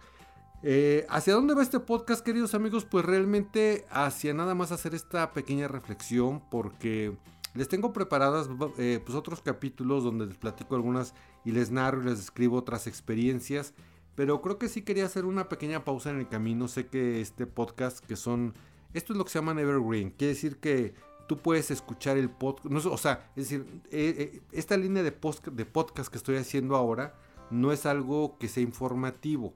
Eh, 0.61 1.05
¿Hacia 1.09 1.33
dónde 1.33 1.53
va 1.53 1.63
este 1.63 1.79
podcast, 1.79 2.23
queridos 2.23 2.53
amigos? 2.53 2.85
Pues 2.85 3.05
realmente 3.05 3.85
hacia 3.89 4.33
nada 4.33 4.55
más 4.55 4.71
hacer 4.71 4.93
esta 4.93 5.31
pequeña 5.31 5.67
reflexión 5.67 6.41
porque 6.51 7.17
les 7.53 7.69
tengo 7.69 7.93
preparadas 7.93 8.49
eh, 8.77 9.01
pues 9.03 9.17
otros 9.17 9.41
capítulos 9.41 10.03
donde 10.03 10.25
les 10.25 10.37
platico 10.37 10.75
algunas 10.75 11.13
y 11.45 11.51
les 11.51 11.71
narro 11.71 12.01
y 12.01 12.05
les 12.05 12.19
escribo 12.19 12.57
otras 12.57 12.87
experiencias. 12.87 13.73
Pero 14.19 14.41
creo 14.41 14.57
que 14.57 14.67
sí 14.67 14.81
quería 14.81 15.05
hacer 15.05 15.23
una 15.23 15.47
pequeña 15.47 15.85
pausa 15.85 16.09
en 16.09 16.19
el 16.19 16.27
camino. 16.27 16.67
Sé 16.67 16.87
que 16.87 17.21
este 17.21 17.47
podcast 17.47 18.05
que 18.05 18.17
son... 18.17 18.53
Esto 18.93 19.13
es 19.13 19.17
lo 19.17 19.23
que 19.23 19.31
se 19.31 19.39
llama 19.39 19.53
Evergreen. 19.53 20.09
Quiere 20.09 20.33
decir 20.33 20.57
que 20.57 20.93
tú 21.25 21.37
puedes 21.37 21.71
escuchar 21.71 22.17
el 22.17 22.29
podcast. 22.29 22.65
o 22.85 22.97
sea, 22.97 23.31
es 23.37 23.49
decir, 23.49 23.81
eh, 23.91 24.41
esta 24.51 24.75
línea 24.75 25.03
de, 25.03 25.13
de 25.53 25.65
podcast 25.65 26.11
que 26.11 26.17
estoy 26.17 26.35
haciendo 26.35 26.75
ahora 26.75 27.15
no 27.49 27.71
es 27.71 27.85
algo 27.85 28.37
que 28.37 28.49
sea 28.49 28.61
informativo 28.61 29.53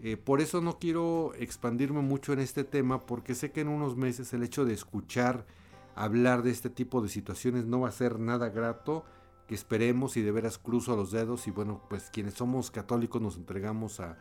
eh, 0.00 0.16
por 0.16 0.40
eso 0.40 0.62
no 0.62 0.78
quiero 0.78 1.34
expandirme 1.34 2.00
mucho 2.00 2.32
en 2.32 2.38
este 2.38 2.64
tema 2.64 3.04
porque 3.04 3.34
sé 3.34 3.52
que 3.52 3.60
en 3.60 3.68
unos 3.68 3.96
meses 3.96 4.32
el 4.32 4.42
hecho 4.42 4.64
de 4.64 4.72
escuchar 4.72 5.44
hablar 5.96 6.42
de 6.42 6.50
este 6.50 6.70
tipo 6.70 7.02
de 7.02 7.10
situaciones 7.10 7.66
no 7.66 7.80
va 7.80 7.88
a 7.88 7.92
ser 7.92 8.20
nada 8.20 8.48
grato, 8.48 9.04
que 9.48 9.54
esperemos 9.54 10.16
y 10.16 10.22
de 10.22 10.30
veras 10.30 10.58
cruzo 10.58 10.94
los 10.94 11.10
dedos 11.10 11.46
y 11.48 11.50
bueno, 11.50 11.80
pues 11.88 12.10
quienes 12.12 12.34
somos 12.34 12.70
católicos 12.70 13.20
nos 13.20 13.36
entregamos 13.36 14.00
a, 14.00 14.16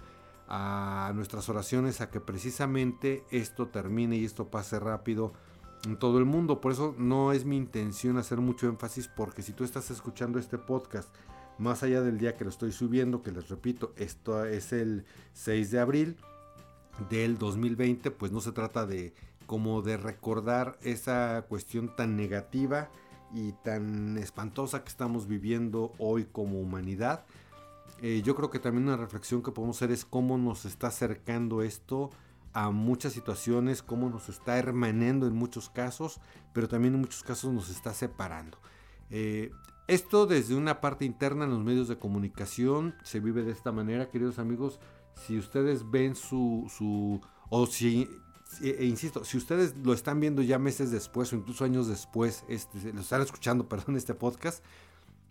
nuestras 1.13 1.49
oraciones 1.49 1.99
a 1.99 2.09
que 2.09 2.21
precisamente 2.21 3.25
esto 3.31 3.67
termine 3.67 4.15
y 4.15 4.23
esto 4.23 4.49
pase 4.49 4.79
rápido 4.79 5.33
en 5.83 5.99
todo 5.99 6.19
el 6.19 6.25
mundo. 6.25 6.61
Por 6.61 6.71
eso 6.71 6.95
no 6.97 7.33
es 7.33 7.43
mi 7.43 7.57
intención 7.57 8.17
hacer 8.17 8.37
mucho 8.37 8.67
énfasis 8.67 9.09
porque 9.09 9.41
si 9.41 9.51
tú 9.51 9.65
estás 9.65 9.91
escuchando 9.91 10.39
este 10.39 10.57
podcast 10.57 11.13
más 11.57 11.83
allá 11.83 12.01
del 12.01 12.17
día 12.17 12.37
que 12.37 12.45
lo 12.45 12.49
estoy 12.49 12.71
subiendo, 12.71 13.21
que 13.21 13.33
les 13.33 13.49
repito, 13.49 13.93
esto 13.97 14.45
es 14.45 14.71
el 14.71 15.03
6 15.33 15.71
de 15.71 15.79
abril 15.81 16.17
del 17.09 17.37
2020, 17.37 18.11
pues 18.11 18.31
no 18.31 18.39
se 18.39 18.53
trata 18.53 18.85
de 18.85 19.13
como 19.47 19.81
de 19.81 19.97
recordar 19.97 20.77
esa 20.81 21.45
cuestión 21.49 21.93
tan 21.93 22.15
negativa 22.15 22.89
y 23.33 23.51
tan 23.63 24.17
espantosa 24.17 24.83
que 24.83 24.89
estamos 24.89 25.27
viviendo 25.27 25.93
hoy 25.97 26.25
como 26.25 26.59
humanidad. 26.59 27.25
Eh, 28.01 28.21
yo 28.23 28.35
creo 28.35 28.49
que 28.49 28.59
también 28.59 28.87
una 28.87 28.97
reflexión 28.97 29.41
que 29.41 29.51
podemos 29.51 29.77
hacer 29.77 29.91
es 29.91 30.05
cómo 30.05 30.37
nos 30.37 30.65
está 30.65 30.87
acercando 30.87 31.61
esto 31.61 32.11
a 32.53 32.71
muchas 32.71 33.13
situaciones, 33.13 33.83
cómo 33.83 34.09
nos 34.09 34.29
está 34.29 34.57
hermanando 34.57 35.27
en 35.27 35.33
muchos 35.33 35.69
casos, 35.69 36.19
pero 36.53 36.67
también 36.67 36.93
en 36.95 37.01
muchos 37.01 37.23
casos 37.23 37.53
nos 37.53 37.69
está 37.69 37.93
separando. 37.93 38.57
Eh, 39.09 39.51
esto 39.87 40.25
desde 40.25 40.55
una 40.55 40.81
parte 40.81 41.05
interna 41.05 41.45
en 41.45 41.51
los 41.51 41.63
medios 41.63 41.87
de 41.87 41.97
comunicación 41.97 42.95
se 43.03 43.19
vive 43.19 43.43
de 43.43 43.51
esta 43.51 43.71
manera, 43.71 44.09
queridos 44.09 44.37
amigos. 44.37 44.79
Si 45.15 45.37
ustedes 45.37 45.89
ven 45.89 46.15
su, 46.15 46.71
su 46.75 47.21
o 47.49 47.65
si 47.67 48.09
e, 48.61 48.85
insisto, 48.85 49.23
si 49.23 49.37
ustedes 49.37 49.75
lo 49.83 49.93
están 49.93 50.19
viendo 50.19 50.41
ya 50.41 50.59
meses 50.59 50.91
después 50.91 51.31
o 51.31 51.35
incluso 51.35 51.63
años 51.65 51.87
después, 51.87 52.43
este, 52.47 52.93
lo 52.93 53.01
están 53.01 53.21
escuchando, 53.21 53.67
perdón, 53.69 53.95
este 53.95 54.13
podcast, 54.13 54.63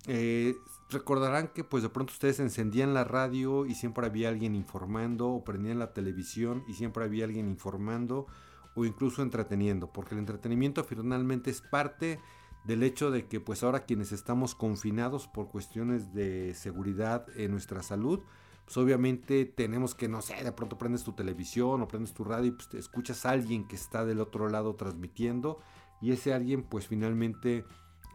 eh, 0.07 0.55
recordarán 0.89 1.49
que 1.49 1.65
pues 1.65 1.83
de 1.83 1.89
pronto 1.89 2.13
ustedes 2.13 2.39
encendían 2.39 2.95
la 2.95 3.03
radio 3.03 3.67
y 3.67 3.75
siempre 3.75 4.07
había 4.07 4.29
alguien 4.29 4.55
informando, 4.55 5.29
o 5.29 5.45
prendían 5.45 5.79
la 5.79 5.93
televisión 5.93 6.65
y 6.69 6.75
siempre 6.75 7.05
había 7.05 7.25
alguien 7.25 7.49
informando 7.49 8.27
o 8.75 8.85
incluso 8.85 9.23
entreteniendo, 9.23 9.91
porque 9.93 10.15
el 10.15 10.21
entretenimiento 10.21 10.85
finalmente 10.85 11.51
es 11.51 11.63
parte 11.63 12.21
del 12.65 12.83
hecho 12.83 13.11
de 13.11 13.27
que 13.27 13.41
pues 13.41 13.63
ahora 13.63 13.85
quienes 13.85 14.13
estamos 14.13 14.55
confinados 14.55 15.29
por 15.29 15.49
cuestiones 15.49 16.13
de 16.13 16.53
seguridad 16.55 17.27
en 17.37 17.53
nuestra 17.53 17.83
salud, 17.83 18.21
pues 18.67 18.77
obviamente 18.79 19.45
tenemos 19.45 19.95
que, 19.95 20.09
no 20.09 20.21
sé, 20.21 20.43
de 20.43 20.51
pronto 20.51 20.77
prendes 20.77 21.05
tu 21.05 21.13
televisión 21.13 21.81
o 21.83 21.89
prendes 21.89 22.13
tu 22.13 22.25
radio 22.25 22.49
y 22.49 22.51
pues 22.51 22.69
escuchas 22.75 23.25
a 23.25 23.31
alguien 23.31 23.69
que 23.69 23.77
está 23.77 24.05
del 24.05 24.21
otro 24.21 24.49
lado 24.49 24.75
transmitiendo 24.75 25.61
y 26.03 26.11
ese 26.11 26.35
alguien 26.35 26.65
pues 26.65 26.89
finalmente 26.89 27.65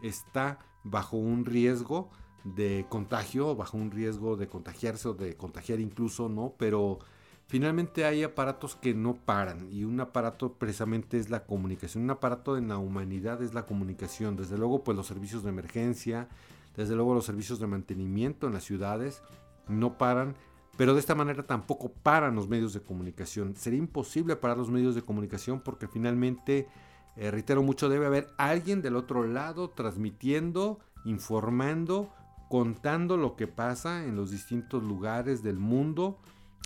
está 0.02 0.58
bajo 0.84 1.16
un 1.16 1.46
riesgo 1.46 2.10
de 2.44 2.84
contagio, 2.90 3.56
bajo 3.56 3.78
un 3.78 3.90
riesgo 3.90 4.36
de 4.36 4.46
contagiarse 4.48 5.08
o 5.08 5.14
de 5.14 5.38
contagiar 5.38 5.80
incluso, 5.80 6.28
¿no? 6.28 6.54
Pero 6.58 6.98
finalmente 7.46 8.04
hay 8.04 8.22
aparatos 8.22 8.76
que 8.76 8.92
no 8.92 9.14
paran 9.14 9.72
y 9.72 9.84
un 9.84 10.00
aparato 10.00 10.52
precisamente 10.58 11.16
es 11.18 11.30
la 11.30 11.46
comunicación, 11.46 12.04
un 12.04 12.10
aparato 12.10 12.58
en 12.58 12.68
la 12.68 12.76
humanidad 12.76 13.42
es 13.42 13.54
la 13.54 13.64
comunicación, 13.64 14.36
desde 14.36 14.58
luego 14.58 14.84
pues 14.84 14.98
los 14.98 15.06
servicios 15.06 15.44
de 15.44 15.48
emergencia, 15.48 16.28
desde 16.76 16.94
luego 16.94 17.14
los 17.14 17.24
servicios 17.24 17.58
de 17.58 17.68
mantenimiento 17.68 18.46
en 18.48 18.52
las 18.52 18.64
ciudades, 18.64 19.22
no 19.68 19.98
paran, 19.98 20.34
pero 20.76 20.94
de 20.94 21.00
esta 21.00 21.14
manera 21.14 21.42
tampoco 21.44 21.92
paran 21.92 22.34
los 22.34 22.48
medios 22.48 22.72
de 22.72 22.82
comunicación. 22.82 23.56
Sería 23.56 23.78
imposible 23.78 24.36
parar 24.36 24.56
los 24.56 24.70
medios 24.70 24.94
de 24.94 25.02
comunicación 25.02 25.60
porque 25.60 25.88
finalmente, 25.88 26.68
eh, 27.16 27.30
reitero 27.30 27.62
mucho, 27.62 27.88
debe 27.88 28.06
haber 28.06 28.28
alguien 28.38 28.82
del 28.82 28.96
otro 28.96 29.26
lado 29.26 29.70
transmitiendo, 29.70 30.80
informando, 31.04 32.12
contando 32.48 33.16
lo 33.16 33.36
que 33.36 33.46
pasa 33.46 34.04
en 34.04 34.16
los 34.16 34.30
distintos 34.30 34.82
lugares 34.82 35.42
del 35.42 35.58
mundo, 35.58 36.18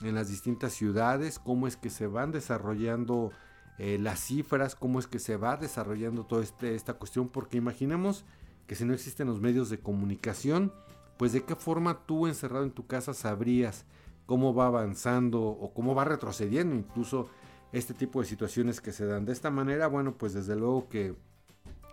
en 0.02 0.14
las 0.14 0.28
distintas 0.28 0.72
ciudades, 0.72 1.38
cómo 1.38 1.66
es 1.66 1.76
que 1.76 1.90
se 1.90 2.06
van 2.06 2.32
desarrollando 2.32 3.32
eh, 3.78 3.98
las 4.00 4.20
cifras, 4.20 4.74
cómo 4.74 4.98
es 4.98 5.06
que 5.06 5.18
se 5.18 5.36
va 5.36 5.56
desarrollando 5.56 6.24
toda 6.24 6.42
este, 6.42 6.74
esta 6.74 6.94
cuestión, 6.94 7.28
porque 7.28 7.58
imaginemos 7.58 8.24
que 8.66 8.74
si 8.74 8.84
no 8.84 8.94
existen 8.94 9.26
los 9.26 9.40
medios 9.40 9.70
de 9.70 9.78
comunicación, 9.78 10.72
pues 11.16 11.32
de 11.32 11.44
qué 11.44 11.54
forma 11.54 12.06
tú 12.06 12.26
encerrado 12.26 12.64
en 12.64 12.72
tu 12.72 12.86
casa 12.86 13.14
sabrías 13.14 13.84
cómo 14.26 14.54
va 14.54 14.66
avanzando 14.66 15.42
o 15.42 15.72
cómo 15.72 15.94
va 15.94 16.04
retrocediendo 16.04 16.74
incluso 16.74 17.28
este 17.72 17.94
tipo 17.94 18.20
de 18.20 18.26
situaciones 18.26 18.80
que 18.80 18.92
se 18.92 19.06
dan. 19.06 19.24
De 19.24 19.32
esta 19.32 19.50
manera, 19.50 19.86
bueno, 19.86 20.16
pues 20.16 20.34
desde 20.34 20.56
luego 20.56 20.88
que 20.88 21.14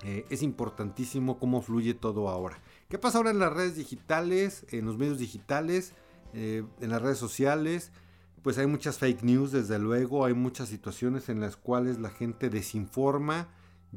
eh, 0.03 0.25
es 0.30 0.44
importantísimo 0.44 1.39
cómo 1.39 1.62
fluye 1.62 1.94
todo 1.94 2.30
ahora. 2.30 2.60
¿Qué 2.89 2.98
pasa 2.98 3.18
ahora 3.18 3.32
en 3.32 3.39
las 3.39 3.53
redes 3.53 3.75
digitales, 3.75 4.65
en 4.70 4.86
los 4.86 4.98
medios 4.98 5.18
digitales, 5.18 5.94
eh, 6.34 6.63
en 6.82 6.89
las 6.89 7.01
redes 7.01 7.18
sociales? 7.18 7.92
Pues 8.42 8.58
hay 8.58 8.68
muchas 8.68 8.98
fake 8.98 9.24
news, 9.24 9.51
desde 9.51 9.80
luego, 9.80 10.25
hay 10.25 10.34
muchas 10.34 10.68
situaciones 10.68 11.30
en 11.30 11.39
las 11.39 11.56
cuales 11.56 12.00
la 12.00 12.10
gente 12.10 12.50
desinforma, 12.50 13.48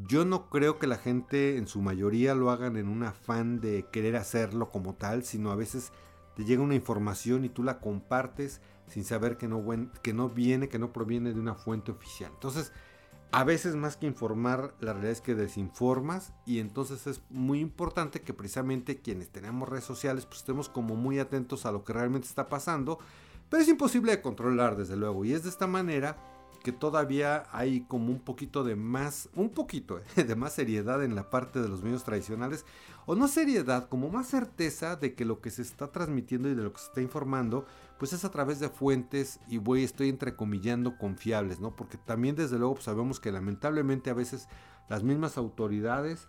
yo 0.04 0.24
no 0.24 0.50
creo 0.50 0.78
que 0.78 0.86
la 0.86 0.98
gente 0.98 1.56
en 1.56 1.66
su 1.66 1.80
mayoría 1.80 2.34
lo 2.34 2.50
hagan 2.50 2.76
en 2.76 2.88
un 2.88 3.02
afán 3.02 3.60
de 3.60 3.86
querer 3.90 4.16
hacerlo 4.16 4.70
como 4.70 4.94
tal, 4.94 5.24
sino 5.24 5.50
a 5.50 5.56
veces 5.56 5.92
te 6.34 6.44
llega 6.44 6.62
una 6.62 6.74
información 6.74 7.44
y 7.44 7.48
tú 7.48 7.62
la 7.62 7.80
compartes 7.80 8.60
sin 8.86 9.04
saber 9.04 9.38
que 9.38 9.48
no, 9.48 9.64
que 10.02 10.12
no 10.12 10.28
viene, 10.28 10.68
que 10.68 10.78
no 10.78 10.92
proviene 10.92 11.32
de 11.32 11.40
una 11.40 11.54
fuente 11.54 11.92
oficial. 11.92 12.30
Entonces, 12.34 12.72
a 13.32 13.42
veces 13.42 13.74
más 13.74 13.96
que 13.96 14.06
informar, 14.06 14.74
la 14.80 14.92
realidad 14.92 15.12
es 15.12 15.20
que 15.22 15.34
desinformas 15.34 16.32
y 16.44 16.58
entonces 16.58 17.06
es 17.06 17.22
muy 17.30 17.60
importante 17.60 18.20
que 18.20 18.34
precisamente 18.34 19.00
quienes 19.00 19.30
tenemos 19.30 19.68
redes 19.68 19.84
sociales 19.84 20.26
pues 20.26 20.40
estemos 20.40 20.68
como 20.68 20.94
muy 20.94 21.18
atentos 21.18 21.66
a 21.66 21.72
lo 21.72 21.84
que 21.84 21.94
realmente 21.94 22.28
está 22.28 22.48
pasando, 22.48 22.98
pero 23.48 23.62
es 23.62 23.68
imposible 23.68 24.12
de 24.12 24.22
controlar 24.22 24.76
desde 24.76 24.96
luego 24.96 25.24
y 25.24 25.32
es 25.32 25.42
de 25.42 25.48
esta 25.48 25.66
manera 25.66 26.16
que 26.66 26.72
todavía 26.72 27.44
hay 27.52 27.82
como 27.82 28.10
un 28.10 28.18
poquito 28.18 28.64
de 28.64 28.74
más, 28.74 29.28
un 29.36 29.50
poquito 29.50 30.00
eh, 30.16 30.24
de 30.24 30.34
más 30.34 30.54
seriedad 30.54 31.04
en 31.04 31.14
la 31.14 31.30
parte 31.30 31.62
de 31.62 31.68
los 31.68 31.84
medios 31.84 32.02
tradicionales, 32.02 32.66
o 33.06 33.14
no 33.14 33.28
seriedad, 33.28 33.88
como 33.88 34.10
más 34.10 34.26
certeza 34.26 34.96
de 34.96 35.14
que 35.14 35.24
lo 35.24 35.40
que 35.40 35.50
se 35.50 35.62
está 35.62 35.92
transmitiendo 35.92 36.48
y 36.48 36.56
de 36.56 36.64
lo 36.64 36.72
que 36.72 36.80
se 36.80 36.86
está 36.86 37.00
informando, 37.00 37.66
pues 38.00 38.12
es 38.12 38.24
a 38.24 38.32
través 38.32 38.58
de 38.58 38.68
fuentes 38.68 39.38
y 39.46 39.58
voy, 39.58 39.84
estoy 39.84 40.08
entrecomillando 40.08 40.98
confiables, 40.98 41.60
¿no? 41.60 41.76
Porque 41.76 41.98
también 41.98 42.34
desde 42.34 42.58
luego 42.58 42.74
pues, 42.74 42.86
sabemos 42.86 43.20
que 43.20 43.30
lamentablemente 43.30 44.10
a 44.10 44.14
veces 44.14 44.48
las 44.88 45.04
mismas 45.04 45.38
autoridades 45.38 46.26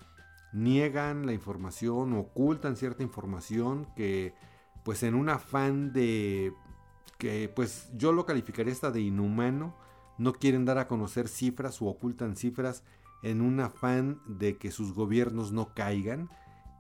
niegan 0.54 1.26
la 1.26 1.34
información, 1.34 2.14
ocultan 2.14 2.76
cierta 2.76 3.02
información 3.02 3.88
que 3.96 4.36
pues 4.84 5.02
en 5.02 5.16
un 5.16 5.30
afán 5.30 5.94
de 5.94 6.54
que 7.18 7.52
pues 7.56 7.90
yo 7.96 8.12
lo 8.12 8.28
calificaría 8.28 8.72
esta 8.72 8.92
de 8.92 9.02
inhumano, 9.02 9.87
no 10.18 10.34
quieren 10.34 10.66
dar 10.66 10.78
a 10.78 10.88
conocer 10.88 11.28
cifras 11.28 11.82
o 11.82 11.86
ocultan 11.86 12.36
cifras 12.36 12.84
en 13.24 13.42
un 13.42 13.60
afán 13.60 14.20
de 14.28 14.58
que 14.58 14.72
sus 14.72 14.94
gobiernos 14.94 15.52
no 15.52 15.74
caigan 15.74 16.30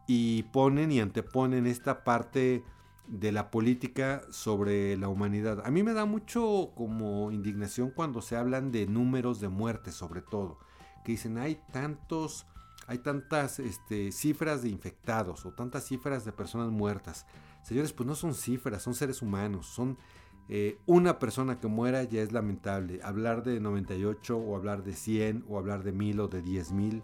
y 0.07 0.43
ponen 0.43 0.91
y 0.91 0.99
anteponen 0.99 1.67
esta 1.67 2.03
parte 2.03 2.63
de 3.07 3.31
la 3.31 3.49
política 3.51 4.21
sobre 4.31 4.97
la 4.97 5.09
humanidad. 5.09 5.63
A 5.65 5.71
mí 5.71 5.83
me 5.83 5.93
da 5.93 6.05
mucho 6.05 6.71
como 6.75 7.31
indignación 7.31 7.91
cuando 7.91 8.21
se 8.21 8.35
hablan 8.35 8.71
de 8.71 8.85
números 8.85 9.39
de 9.39 9.49
muertes 9.49 9.95
sobre 9.95 10.21
todo, 10.21 10.59
que 11.03 11.13
dicen 11.13 11.37
hay 11.37 11.59
tantos 11.71 12.45
hay 12.87 12.99
tantas 12.99 13.59
este, 13.59 14.13
cifras 14.13 14.63
de 14.63 14.69
infectados 14.69 15.45
o 15.45 15.51
tantas 15.51 15.85
cifras 15.85 16.23
de 16.23 16.31
personas 16.31 16.69
muertas. 16.69 17.25
Señores, 17.61 17.91
pues 17.91 18.07
no 18.07 18.15
son 18.15 18.33
cifras, 18.33 18.81
son 18.81 18.95
seres 18.95 19.21
humanos, 19.21 19.67
son 19.67 19.97
eh, 20.49 20.77
una 20.85 21.19
persona 21.19 21.59
que 21.59 21.67
muera 21.67 22.03
ya 22.03 22.21
es 22.21 22.31
lamentable. 22.31 22.99
Hablar 23.03 23.43
de 23.43 23.59
98 23.59 24.37
o 24.37 24.55
hablar 24.55 24.83
de 24.83 24.93
100 24.93 25.45
o 25.49 25.57
hablar 25.57 25.83
de 25.83 25.91
1000 25.91 26.19
o 26.21 26.27
de 26.27 26.41
10 26.41 26.71
mil 26.71 27.03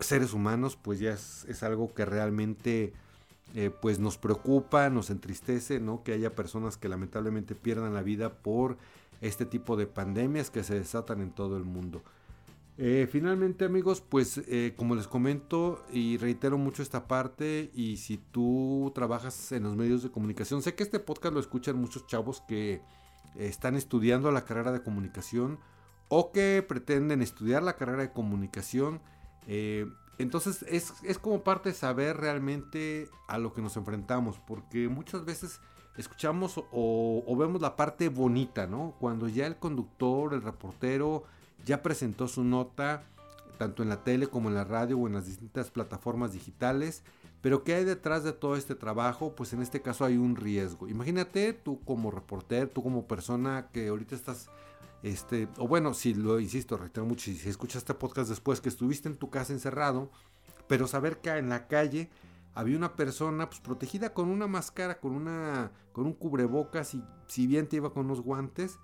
seres 0.00 0.32
humanos 0.32 0.78
pues 0.80 0.98
ya 0.98 1.12
es, 1.12 1.62
algo 1.62 1.92
que 1.92 2.04
realmente 2.04 2.92
eh, 3.54 3.70
pues 3.70 3.98
nos 3.98 4.18
preocupa, 4.18 4.88
nos 4.90 5.10
entristece, 5.10 5.80
¿no? 5.80 6.02
Que 6.02 6.12
haya 6.12 6.34
personas 6.34 6.76
que 6.76 6.88
lamentablemente 6.88 7.54
pierdan 7.54 7.94
la 7.94 8.02
vida 8.02 8.34
por 8.34 8.78
este 9.20 9.44
tipo 9.44 9.76
de 9.76 9.86
pandemias 9.86 10.50
que 10.50 10.64
se 10.64 10.74
desatan 10.74 11.20
en 11.20 11.30
todo 11.30 11.56
el 11.56 11.64
mundo. 11.64 12.02
Eh, 12.82 13.06
finalmente 13.12 13.66
amigos, 13.66 14.00
pues 14.00 14.38
eh, 14.48 14.72
como 14.74 14.94
les 14.94 15.06
comento 15.06 15.84
y 15.92 16.16
reitero 16.16 16.56
mucho 16.56 16.82
esta 16.82 17.06
parte 17.06 17.70
y 17.74 17.98
si 17.98 18.16
tú 18.16 18.90
trabajas 18.94 19.52
en 19.52 19.64
los 19.64 19.76
medios 19.76 20.02
de 20.02 20.10
comunicación, 20.10 20.62
sé 20.62 20.74
que 20.74 20.84
este 20.84 20.98
podcast 20.98 21.34
lo 21.34 21.40
escuchan 21.40 21.76
muchos 21.76 22.06
chavos 22.06 22.40
que 22.48 22.80
están 23.36 23.76
estudiando 23.76 24.32
la 24.32 24.46
carrera 24.46 24.72
de 24.72 24.82
comunicación 24.82 25.58
o 26.08 26.32
que 26.32 26.64
pretenden 26.66 27.20
estudiar 27.20 27.62
la 27.62 27.76
carrera 27.76 28.00
de 28.00 28.12
comunicación. 28.12 29.02
Eh, 29.46 29.86
entonces 30.16 30.64
es, 30.66 31.18
como 31.18 31.44
parte 31.44 31.68
de 31.68 31.74
saber 31.74 32.16
realmente 32.16 33.10
a 33.28 33.36
lo 33.36 33.52
que 33.52 33.60
nos 33.60 33.76
enfrentamos, 33.76 34.38
porque 34.38 34.88
muchas 34.88 35.26
veces 35.26 35.60
escuchamos 35.98 36.54
o 36.72 37.36
vemos 37.38 37.60
la 37.60 37.76
parte 37.76 38.08
bonita, 38.08 38.66
¿no? 38.66 38.94
Cuando 38.98 39.28
ya 39.28 39.46
el 39.46 39.58
conductor, 39.58 40.32
el 40.32 40.40
reportero, 40.40 41.24
ya 41.64 41.82
presentó 41.82 42.28
su 42.28 42.44
nota 42.44 43.04
tanto 43.60 43.82
en 43.82 43.90
la 43.90 44.02
tele 44.02 44.26
como 44.26 44.48
en 44.48 44.54
la 44.54 44.64
radio 44.64 44.96
o 44.96 45.06
en 45.06 45.12
las 45.12 45.26
distintas 45.26 45.70
plataformas 45.70 46.32
digitales, 46.32 47.02
Pero 47.42 47.62
¿qué 47.62 47.74
hay 47.74 47.84
detrás 47.84 48.24
de 48.24 48.32
todo 48.32 48.56
este 48.56 48.74
trabajo? 48.74 49.34
Pues 49.34 49.52
en 49.52 49.60
este 49.60 49.82
caso 49.82 50.06
hay 50.06 50.16
un 50.16 50.36
riesgo. 50.36 50.88
Imagínate 50.88 51.52
tú 51.52 51.78
como 51.84 52.10
reporter, 52.10 52.68
tú 52.68 52.82
como 52.82 53.06
persona 53.06 53.68
que 53.70 53.88
ahorita 53.88 54.14
estás, 54.14 54.48
este, 55.02 55.46
o 55.58 55.68
bueno, 55.68 55.92
si 55.92 56.14
lo 56.14 56.40
insisto, 56.40 56.78
reitero 56.78 57.04
mucho, 57.04 57.30
si 57.30 57.48
escuchas 57.48 57.76
este 57.82 57.92
podcast 57.92 58.30
después 58.30 58.62
que 58.62 58.70
estuviste 58.70 59.08
en 59.08 59.16
tu 59.16 59.28
casa 59.28 59.52
encerrado, 59.52 60.10
pero 60.66 60.86
saber 60.86 61.20
que 61.20 61.30
en 61.30 61.50
la 61.50 61.66
calle 61.66 62.08
había 62.54 62.78
una 62.78 62.96
persona 62.96 63.48
pues, 63.50 63.60
protegida 63.60 64.14
con 64.14 64.28
una 64.28 64.46
máscara, 64.46 65.00
con, 65.00 65.12
una, 65.12 65.70
con 65.92 66.06
un 66.06 66.14
cubrebocas 66.14 66.94
y 66.94 67.04
si 67.26 67.46
bien 67.46 67.68
te 67.68 67.76
iba 67.76 67.92
con 67.92 68.06
unos 68.06 68.22
guantes 68.22 68.78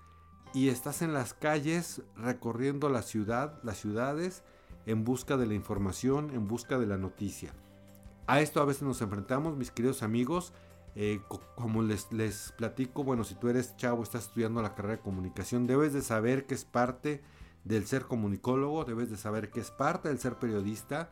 y 0.57 0.69
estás 0.69 1.03
en 1.03 1.13
las 1.13 1.35
calles 1.35 2.01
recorriendo 2.15 2.89
la 2.89 3.03
ciudad, 3.03 3.59
las 3.61 3.77
ciudades 3.77 4.41
en 4.87 5.03
busca 5.03 5.37
de 5.37 5.45
la 5.45 5.53
información, 5.53 6.31
en 6.33 6.47
busca 6.47 6.79
de 6.79 6.87
la 6.87 6.97
noticia. 6.97 7.53
A 8.25 8.41
esto 8.41 8.59
a 8.59 8.65
veces 8.65 8.81
nos 8.81 8.99
enfrentamos, 9.03 9.55
mis 9.55 9.69
queridos 9.69 10.01
amigos. 10.01 10.53
Eh, 10.95 11.21
como 11.53 11.83
les, 11.83 12.11
les 12.11 12.53
platico, 12.53 13.03
bueno, 13.03 13.23
si 13.23 13.35
tú 13.35 13.49
eres 13.49 13.77
chavo, 13.77 14.01
estás 14.01 14.25
estudiando 14.25 14.63
la 14.63 14.73
carrera 14.73 14.95
de 14.95 15.03
comunicación, 15.03 15.67
debes 15.67 15.93
de 15.93 16.01
saber 16.01 16.47
que 16.47 16.55
es 16.55 16.65
parte 16.65 17.21
del 17.63 17.85
ser 17.85 18.05
comunicólogo, 18.05 18.83
debes 18.83 19.11
de 19.11 19.17
saber 19.17 19.51
que 19.51 19.59
es 19.59 19.69
parte 19.69 20.09
del 20.09 20.17
ser 20.17 20.39
periodista. 20.39 21.11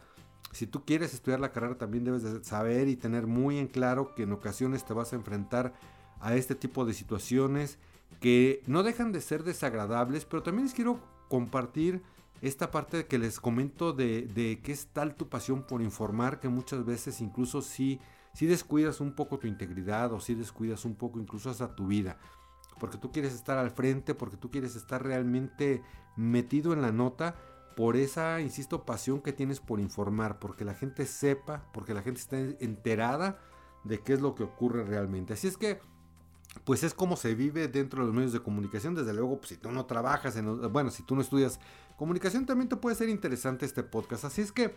Si 0.54 0.66
tú 0.66 0.86
quieres 0.86 1.14
estudiar 1.14 1.40
la 1.40 1.52
carrera, 1.52 1.78
también 1.78 2.04
debes 2.04 2.24
de 2.24 2.44
saber 2.44 2.88
y 2.88 2.96
tener 2.96 3.28
muy 3.28 3.60
en 3.60 3.68
claro 3.68 4.16
que 4.16 4.24
en 4.24 4.32
ocasiones 4.32 4.86
te 4.86 4.96
vas 4.96 5.14
a 5.14 5.18
enfrentar 5.18 5.74
a 6.20 6.34
este 6.34 6.56
tipo 6.56 6.84
de 6.84 6.96
situaciones 6.96 7.78
que 8.20 8.64
no 8.68 8.84
dejan 8.84 9.12
de 9.12 9.22
ser 9.22 9.44
desagradables, 9.44 10.26
pero 10.26 10.44
también 10.44 10.66
les 10.66 10.74
quiero 10.74 11.00
compartir 11.30 12.04
esta 12.42 12.72
parte 12.72 13.06
que 13.08 13.18
les 13.18 13.40
comento 13.40 13.94
de, 13.94 14.24
de 14.24 14.62
que 14.62 14.72
es 14.72 14.88
tal 14.88 15.16
tu 15.16 15.30
pasión 15.30 15.64
por 15.64 15.82
informar 15.82 16.40
que 16.40 16.50
muchas 16.50 16.86
veces 16.86 17.22
incluso 17.22 17.62
si, 17.62 18.00
si 18.34 18.46
descuidas 18.46 19.00
un 19.00 19.14
poco 19.14 19.40
tu 19.40 19.48
integridad 19.48 20.14
o 20.14 20.20
si 20.20 20.36
descuidas 20.36 20.86
un 20.86 20.96
poco 20.96 21.20
incluso 21.20 21.50
hasta 21.50 21.76
tu 21.76 21.88
vida. 21.88 22.18
Porque 22.80 22.98
tú 22.98 23.12
quieres 23.12 23.34
estar 23.34 23.58
al 23.58 23.72
frente, 23.72 24.14
porque 24.14 24.38
tú 24.38 24.52
quieres 24.52 24.76
estar 24.76 25.02
realmente 25.02 25.82
metido 26.18 26.74
en 26.74 26.82
la 26.82 26.92
nota 26.92 27.36
por 27.76 27.96
esa, 27.96 28.42
insisto, 28.42 28.86
pasión 28.86 29.22
que 29.22 29.34
tienes 29.34 29.60
por 29.60 29.80
informar, 29.80 30.40
porque 30.40 30.66
la 30.66 30.74
gente 30.74 31.06
sepa, 31.06 31.66
porque 31.74 31.94
la 31.94 32.02
gente 32.02 32.22
esté 32.22 32.64
enterada 32.64 33.40
de 33.84 34.00
qué 34.00 34.14
es 34.14 34.22
lo 34.22 34.36
que 34.36 34.44
ocurre 34.44 34.84
realmente. 34.84 35.34
Así 35.34 35.48
es 35.48 35.58
que 35.58 35.80
pues 36.64 36.84
es 36.84 36.94
como 36.94 37.18
se 37.18 37.36
vive 37.36 37.68
dentro 37.68 38.02
de 38.02 38.08
los 38.08 38.16
medios 38.16 38.34
de 38.34 38.40
comunicación. 38.40 38.96
Desde 38.96 39.14
luego, 39.14 39.38
pues, 39.38 39.50
si 39.50 39.58
tú 39.58 39.72
no 39.72 39.86
trabajas, 39.86 40.36
en, 40.38 40.72
bueno, 40.72 40.90
si 40.90 41.04
tú 41.04 41.16
no 41.16 41.22
estudias 41.22 41.60
comunicación, 41.98 42.46
también 42.46 42.70
te 42.70 42.76
puede 42.76 42.96
ser 42.96 43.10
interesante 43.10 43.66
este 43.66 43.84
podcast. 43.84 44.26
Así 44.26 44.42
es 44.42 44.52
que, 44.52 44.76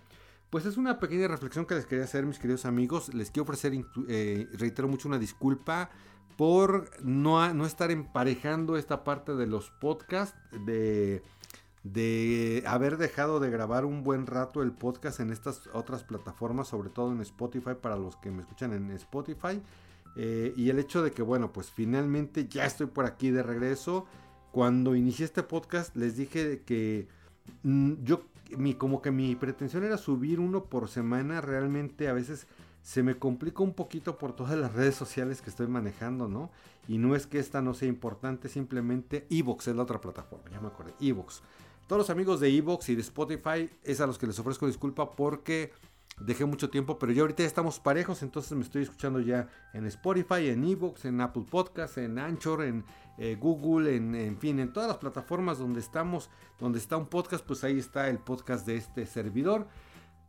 pues 0.50 0.66
es 0.66 0.76
una 0.76 0.98
pequeña 0.98 1.28
reflexión 1.28 1.66
que 1.66 1.74
les 1.74 1.86
quería 1.86 2.04
hacer, 2.04 2.26
mis 2.26 2.38
queridos 2.38 2.64
amigos. 2.64 3.14
Les 3.14 3.30
quiero 3.30 3.44
ofrecer, 3.44 3.72
eh, 4.08 4.48
reitero 4.54 4.88
mucho, 4.88 5.08
una 5.08 5.18
disculpa 5.18 5.90
por 6.36 6.90
no, 7.02 7.52
no 7.52 7.66
estar 7.66 7.90
emparejando 7.90 8.76
esta 8.76 9.02
parte 9.02 9.34
de 9.34 9.46
los 9.46 9.70
podcasts, 9.70 10.38
de, 10.66 11.22
de 11.82 12.62
haber 12.66 12.96
dejado 12.96 13.40
de 13.40 13.50
grabar 13.50 13.84
un 13.84 14.04
buen 14.04 14.26
rato 14.26 14.62
el 14.62 14.70
podcast 14.72 15.18
en 15.18 15.32
estas 15.32 15.68
otras 15.72 16.04
plataformas, 16.04 16.68
sobre 16.68 16.90
todo 16.90 17.10
en 17.10 17.20
Spotify, 17.22 17.72
para 17.80 17.96
los 17.96 18.16
que 18.16 18.30
me 18.30 18.42
escuchan 18.42 18.72
en 18.72 18.90
Spotify. 18.92 19.60
Eh, 20.20 20.52
y 20.56 20.68
el 20.68 20.80
hecho 20.80 21.00
de 21.00 21.12
que, 21.12 21.22
bueno, 21.22 21.52
pues 21.52 21.70
finalmente 21.70 22.48
ya 22.48 22.66
estoy 22.66 22.88
por 22.88 23.06
aquí 23.06 23.30
de 23.30 23.44
regreso. 23.44 24.04
Cuando 24.50 24.96
inicié 24.96 25.24
este 25.24 25.44
podcast 25.44 25.94
les 25.94 26.16
dije 26.16 26.62
que 26.66 27.06
mm, 27.62 28.02
yo, 28.02 28.24
mi, 28.56 28.74
como 28.74 29.00
que 29.00 29.12
mi 29.12 29.36
pretensión 29.36 29.84
era 29.84 29.96
subir 29.96 30.40
uno 30.40 30.64
por 30.64 30.88
semana. 30.88 31.40
Realmente 31.40 32.08
a 32.08 32.12
veces 32.12 32.48
se 32.82 33.04
me 33.04 33.16
complica 33.16 33.62
un 33.62 33.74
poquito 33.74 34.18
por 34.18 34.34
todas 34.34 34.58
las 34.58 34.72
redes 34.72 34.96
sociales 34.96 35.40
que 35.40 35.50
estoy 35.50 35.68
manejando, 35.68 36.26
¿no? 36.26 36.50
Y 36.88 36.98
no 36.98 37.14
es 37.14 37.28
que 37.28 37.38
esta 37.38 37.62
no 37.62 37.72
sea 37.74 37.88
importante, 37.88 38.48
simplemente 38.48 39.26
Evox 39.30 39.68
es 39.68 39.76
la 39.76 39.82
otra 39.82 40.00
plataforma, 40.00 40.50
ya 40.50 40.60
me 40.60 40.68
acordé, 40.68 40.94
Evox. 41.00 41.42
Todos 41.86 42.00
los 42.00 42.10
amigos 42.10 42.40
de 42.40 42.48
Evox 42.48 42.88
y 42.88 42.94
de 42.94 43.02
Spotify 43.02 43.70
es 43.84 44.00
a 44.00 44.06
los 44.06 44.18
que 44.18 44.26
les 44.26 44.38
ofrezco 44.38 44.66
disculpa 44.66 45.10
porque 45.10 45.70
dejé 46.20 46.44
mucho 46.44 46.70
tiempo, 46.70 46.98
pero 46.98 47.12
ya 47.12 47.22
ahorita 47.22 47.42
estamos 47.42 47.80
parejos, 47.80 48.22
entonces 48.22 48.52
me 48.52 48.62
estoy 48.62 48.82
escuchando 48.82 49.20
ya 49.20 49.48
en 49.72 49.86
Spotify, 49.86 50.48
en 50.48 50.64
Evox, 50.64 51.04
en 51.04 51.20
Apple 51.20 51.44
Podcasts, 51.48 51.98
en 51.98 52.18
Anchor, 52.18 52.64
en 52.64 52.84
eh, 53.18 53.36
Google, 53.38 53.94
en, 53.94 54.14
en, 54.14 54.38
fin, 54.38 54.58
en 54.58 54.72
todas 54.72 54.88
las 54.88 54.98
plataformas 54.98 55.58
donde 55.58 55.80
estamos, 55.80 56.30
donde 56.58 56.78
está 56.78 56.96
un 56.96 57.06
podcast, 57.06 57.44
pues 57.44 57.64
ahí 57.64 57.78
está 57.78 58.08
el 58.08 58.18
podcast 58.18 58.66
de 58.66 58.76
este 58.76 59.06
servidor. 59.06 59.66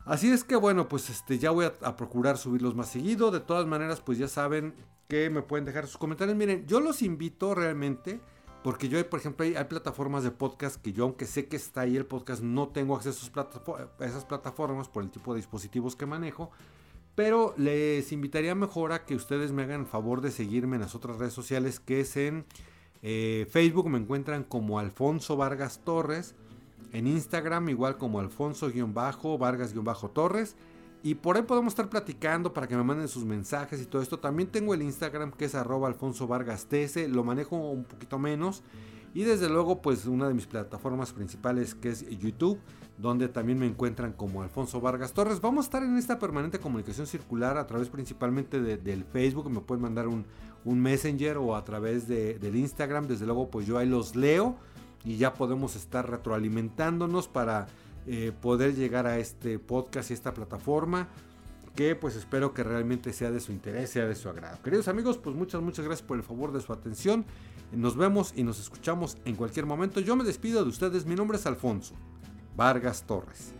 Así 0.06 0.32
es 0.32 0.44
que 0.44 0.56
bueno, 0.56 0.88
pues 0.88 1.10
este 1.10 1.38
ya 1.38 1.52
voy 1.52 1.66
a 1.66 1.96
procurar 1.96 2.38
subirlos 2.38 2.74
más 2.74 2.90
seguido. 2.90 3.32
De 3.32 3.42
todas 3.42 3.68
maneras, 3.68 4.02
pues 4.02 4.18
ya 4.18 4.28
saben 4.28 4.74
que 5.08 5.30
me 5.30 5.42
pueden 5.42 5.66
dejar 5.66 5.86
sus 5.88 5.98
comentarios. 5.98 6.38
Miren, 6.38 6.66
yo 6.66 6.80
los 6.80 7.02
invito 7.02 7.54
realmente 7.54 8.22
porque 8.64 8.90
yo, 8.90 9.10
por 9.10 9.20
ejemplo, 9.20 9.46
hay, 9.46 9.64
plataformas 9.66 10.24
de 10.24 10.32
podcast 10.32 10.82
que 10.82 10.94
yo, 10.94 11.06
aunque 11.06 11.26
sé 11.26 11.48
que 11.48 11.56
está 11.56 11.82
ahí 11.82 11.96
el 11.96 12.06
podcast, 12.06 12.44
no 12.44 12.70
tengo 12.70 12.96
acceso 12.96 13.30
a 13.38 14.06
esas 14.06 14.26
plataformas 14.26 14.90
por 14.90 15.04
el 15.04 15.10
tipo 15.10 15.34
de 15.34 15.40
dispositivos 15.40 15.96
que 15.96 16.06
manejo. 16.06 16.52
Pero 17.16 17.54
les 17.58 18.12
invitaría 18.12 18.56
mejor 18.56 18.92
a 18.92 19.06
que 19.06 19.16
ustedes 19.16 19.52
me 19.52 19.64
hagan 19.64 19.86
favor 19.86 20.22
de 20.22 20.32
seguirme 20.32 20.78
en 20.78 20.82
las 20.82 20.96
otras 20.96 21.18
redes 21.18 21.34
sociales, 21.34 21.80
que 21.80 22.02
es 22.02 22.18
en 22.18 22.46
eh, 23.02 23.48
Facebook 23.50 23.90
me 23.90 23.98
encuentran 23.98 24.44
como 24.44 24.80
Alfonso 24.80 25.38
Vargas 25.38 25.82
Torres. 25.84 26.36
En 26.92 27.08
Instagram 27.08 27.70
igual 27.70 27.98
como 27.98 28.20
Alfonso-Vargas-Torres. 28.20 30.56
Y 31.02 31.16
por 31.16 31.38
ahí 31.38 31.44
podemos 31.44 31.72
estar 31.72 31.90
platicando 31.90 32.54
para 32.54 32.68
que 32.68 32.76
me 32.76 32.84
manden 32.84 33.08
sus 33.08 33.24
mensajes 33.24 33.82
y 33.82 33.86
todo 33.86 34.02
esto. 34.02 34.20
También 34.20 34.50
tengo 34.50 34.74
el 34.74 34.82
Instagram 34.82 35.32
que 35.32 35.46
es 35.46 35.56
arroba 35.56 35.88
alfonso 35.88 36.28
vargas 36.28 36.68
Lo 37.08 37.24
manejo 37.24 37.56
un 37.56 37.86
poquito 37.86 38.20
menos. 38.20 38.64
Y 39.14 39.24
desde 39.24 39.50
luego 39.50 39.82
pues 39.82 40.06
una 40.06 40.28
de 40.28 40.34
mis 40.34 40.46
plataformas 40.46 41.14
principales 41.14 41.74
que 41.74 41.90
es 41.90 42.08
YouTube. 42.10 42.60
Donde 42.98 43.30
también 43.30 43.58
me 43.58 43.66
encuentran 43.66 44.12
como 44.12 44.42
Alfonso 44.42 44.82
Vargas 44.82 45.14
Torres. 45.14 45.40
Vamos 45.40 45.64
a 45.64 45.68
estar 45.68 45.84
en 45.84 45.98
esta 45.98 46.20
permanente 46.20 46.60
comunicación 46.60 47.08
circular 47.08 47.58
a 47.58 47.66
través 47.66 47.88
principalmente 47.88 48.60
del 48.60 49.06
Facebook. 49.06 49.50
Me 49.50 49.62
pueden 49.62 49.84
mandar 49.84 50.10
un, 50.10 50.26
Messenger 50.66 51.38
o 51.38 51.56
a 51.56 51.64
través 51.64 52.10
del 52.10 52.56
Instagram. 52.58 53.08
Desde 53.08 53.26
luego 53.26 53.50
pues 53.50 53.66
yo 53.66 53.78
ahí 53.78 53.88
los 53.88 54.18
leo. 54.18 54.58
Y 55.06 55.16
ya 55.16 55.34
podemos 55.34 55.78
estar 55.78 56.10
retroalimentándonos 56.10 57.30
para 57.30 57.68
eh, 58.12 58.32
poder 58.32 58.74
llegar 58.74 59.06
a 59.06 59.20
este 59.20 59.60
podcast 59.60 60.10
y 60.10 60.16
esta 60.16 60.34
plataforma 60.34 61.08
que 61.76 61.96
pues 61.96 62.16
espero 62.16 62.56
que 62.56 62.64
realmente 62.64 63.14
sea 63.14 63.30
de 63.30 63.40
su 63.40 63.52
interés, 63.52 63.92
sea 63.92 64.08
de 64.08 64.16
su 64.16 64.28
agrado. 64.30 64.58
Queridos 64.64 64.88
amigos, 64.88 65.20
pues 65.20 65.36
muchas, 65.36 65.62
muchas 65.62 65.86
gracias 65.86 66.08
por 66.08 66.18
el 66.18 66.24
favor 66.24 66.52
de 66.52 66.60
su 66.60 66.74
atención. 66.74 67.24
Nos 67.72 67.96
vemos 67.96 68.34
y 68.36 68.42
nos 68.42 68.60
escuchamos 68.60 69.16
en 69.26 69.36
cualquier 69.36 69.68
momento. 69.68 70.00
Yo 70.00 70.16
me 70.16 70.24
despido 70.24 70.64
de 70.64 70.70
ustedes. 70.70 71.06
Mi 71.06 71.14
nombre 71.14 71.38
es 71.38 71.46
Alfonso 71.46 71.94
Vargas 72.56 73.04
Torres. 73.04 73.54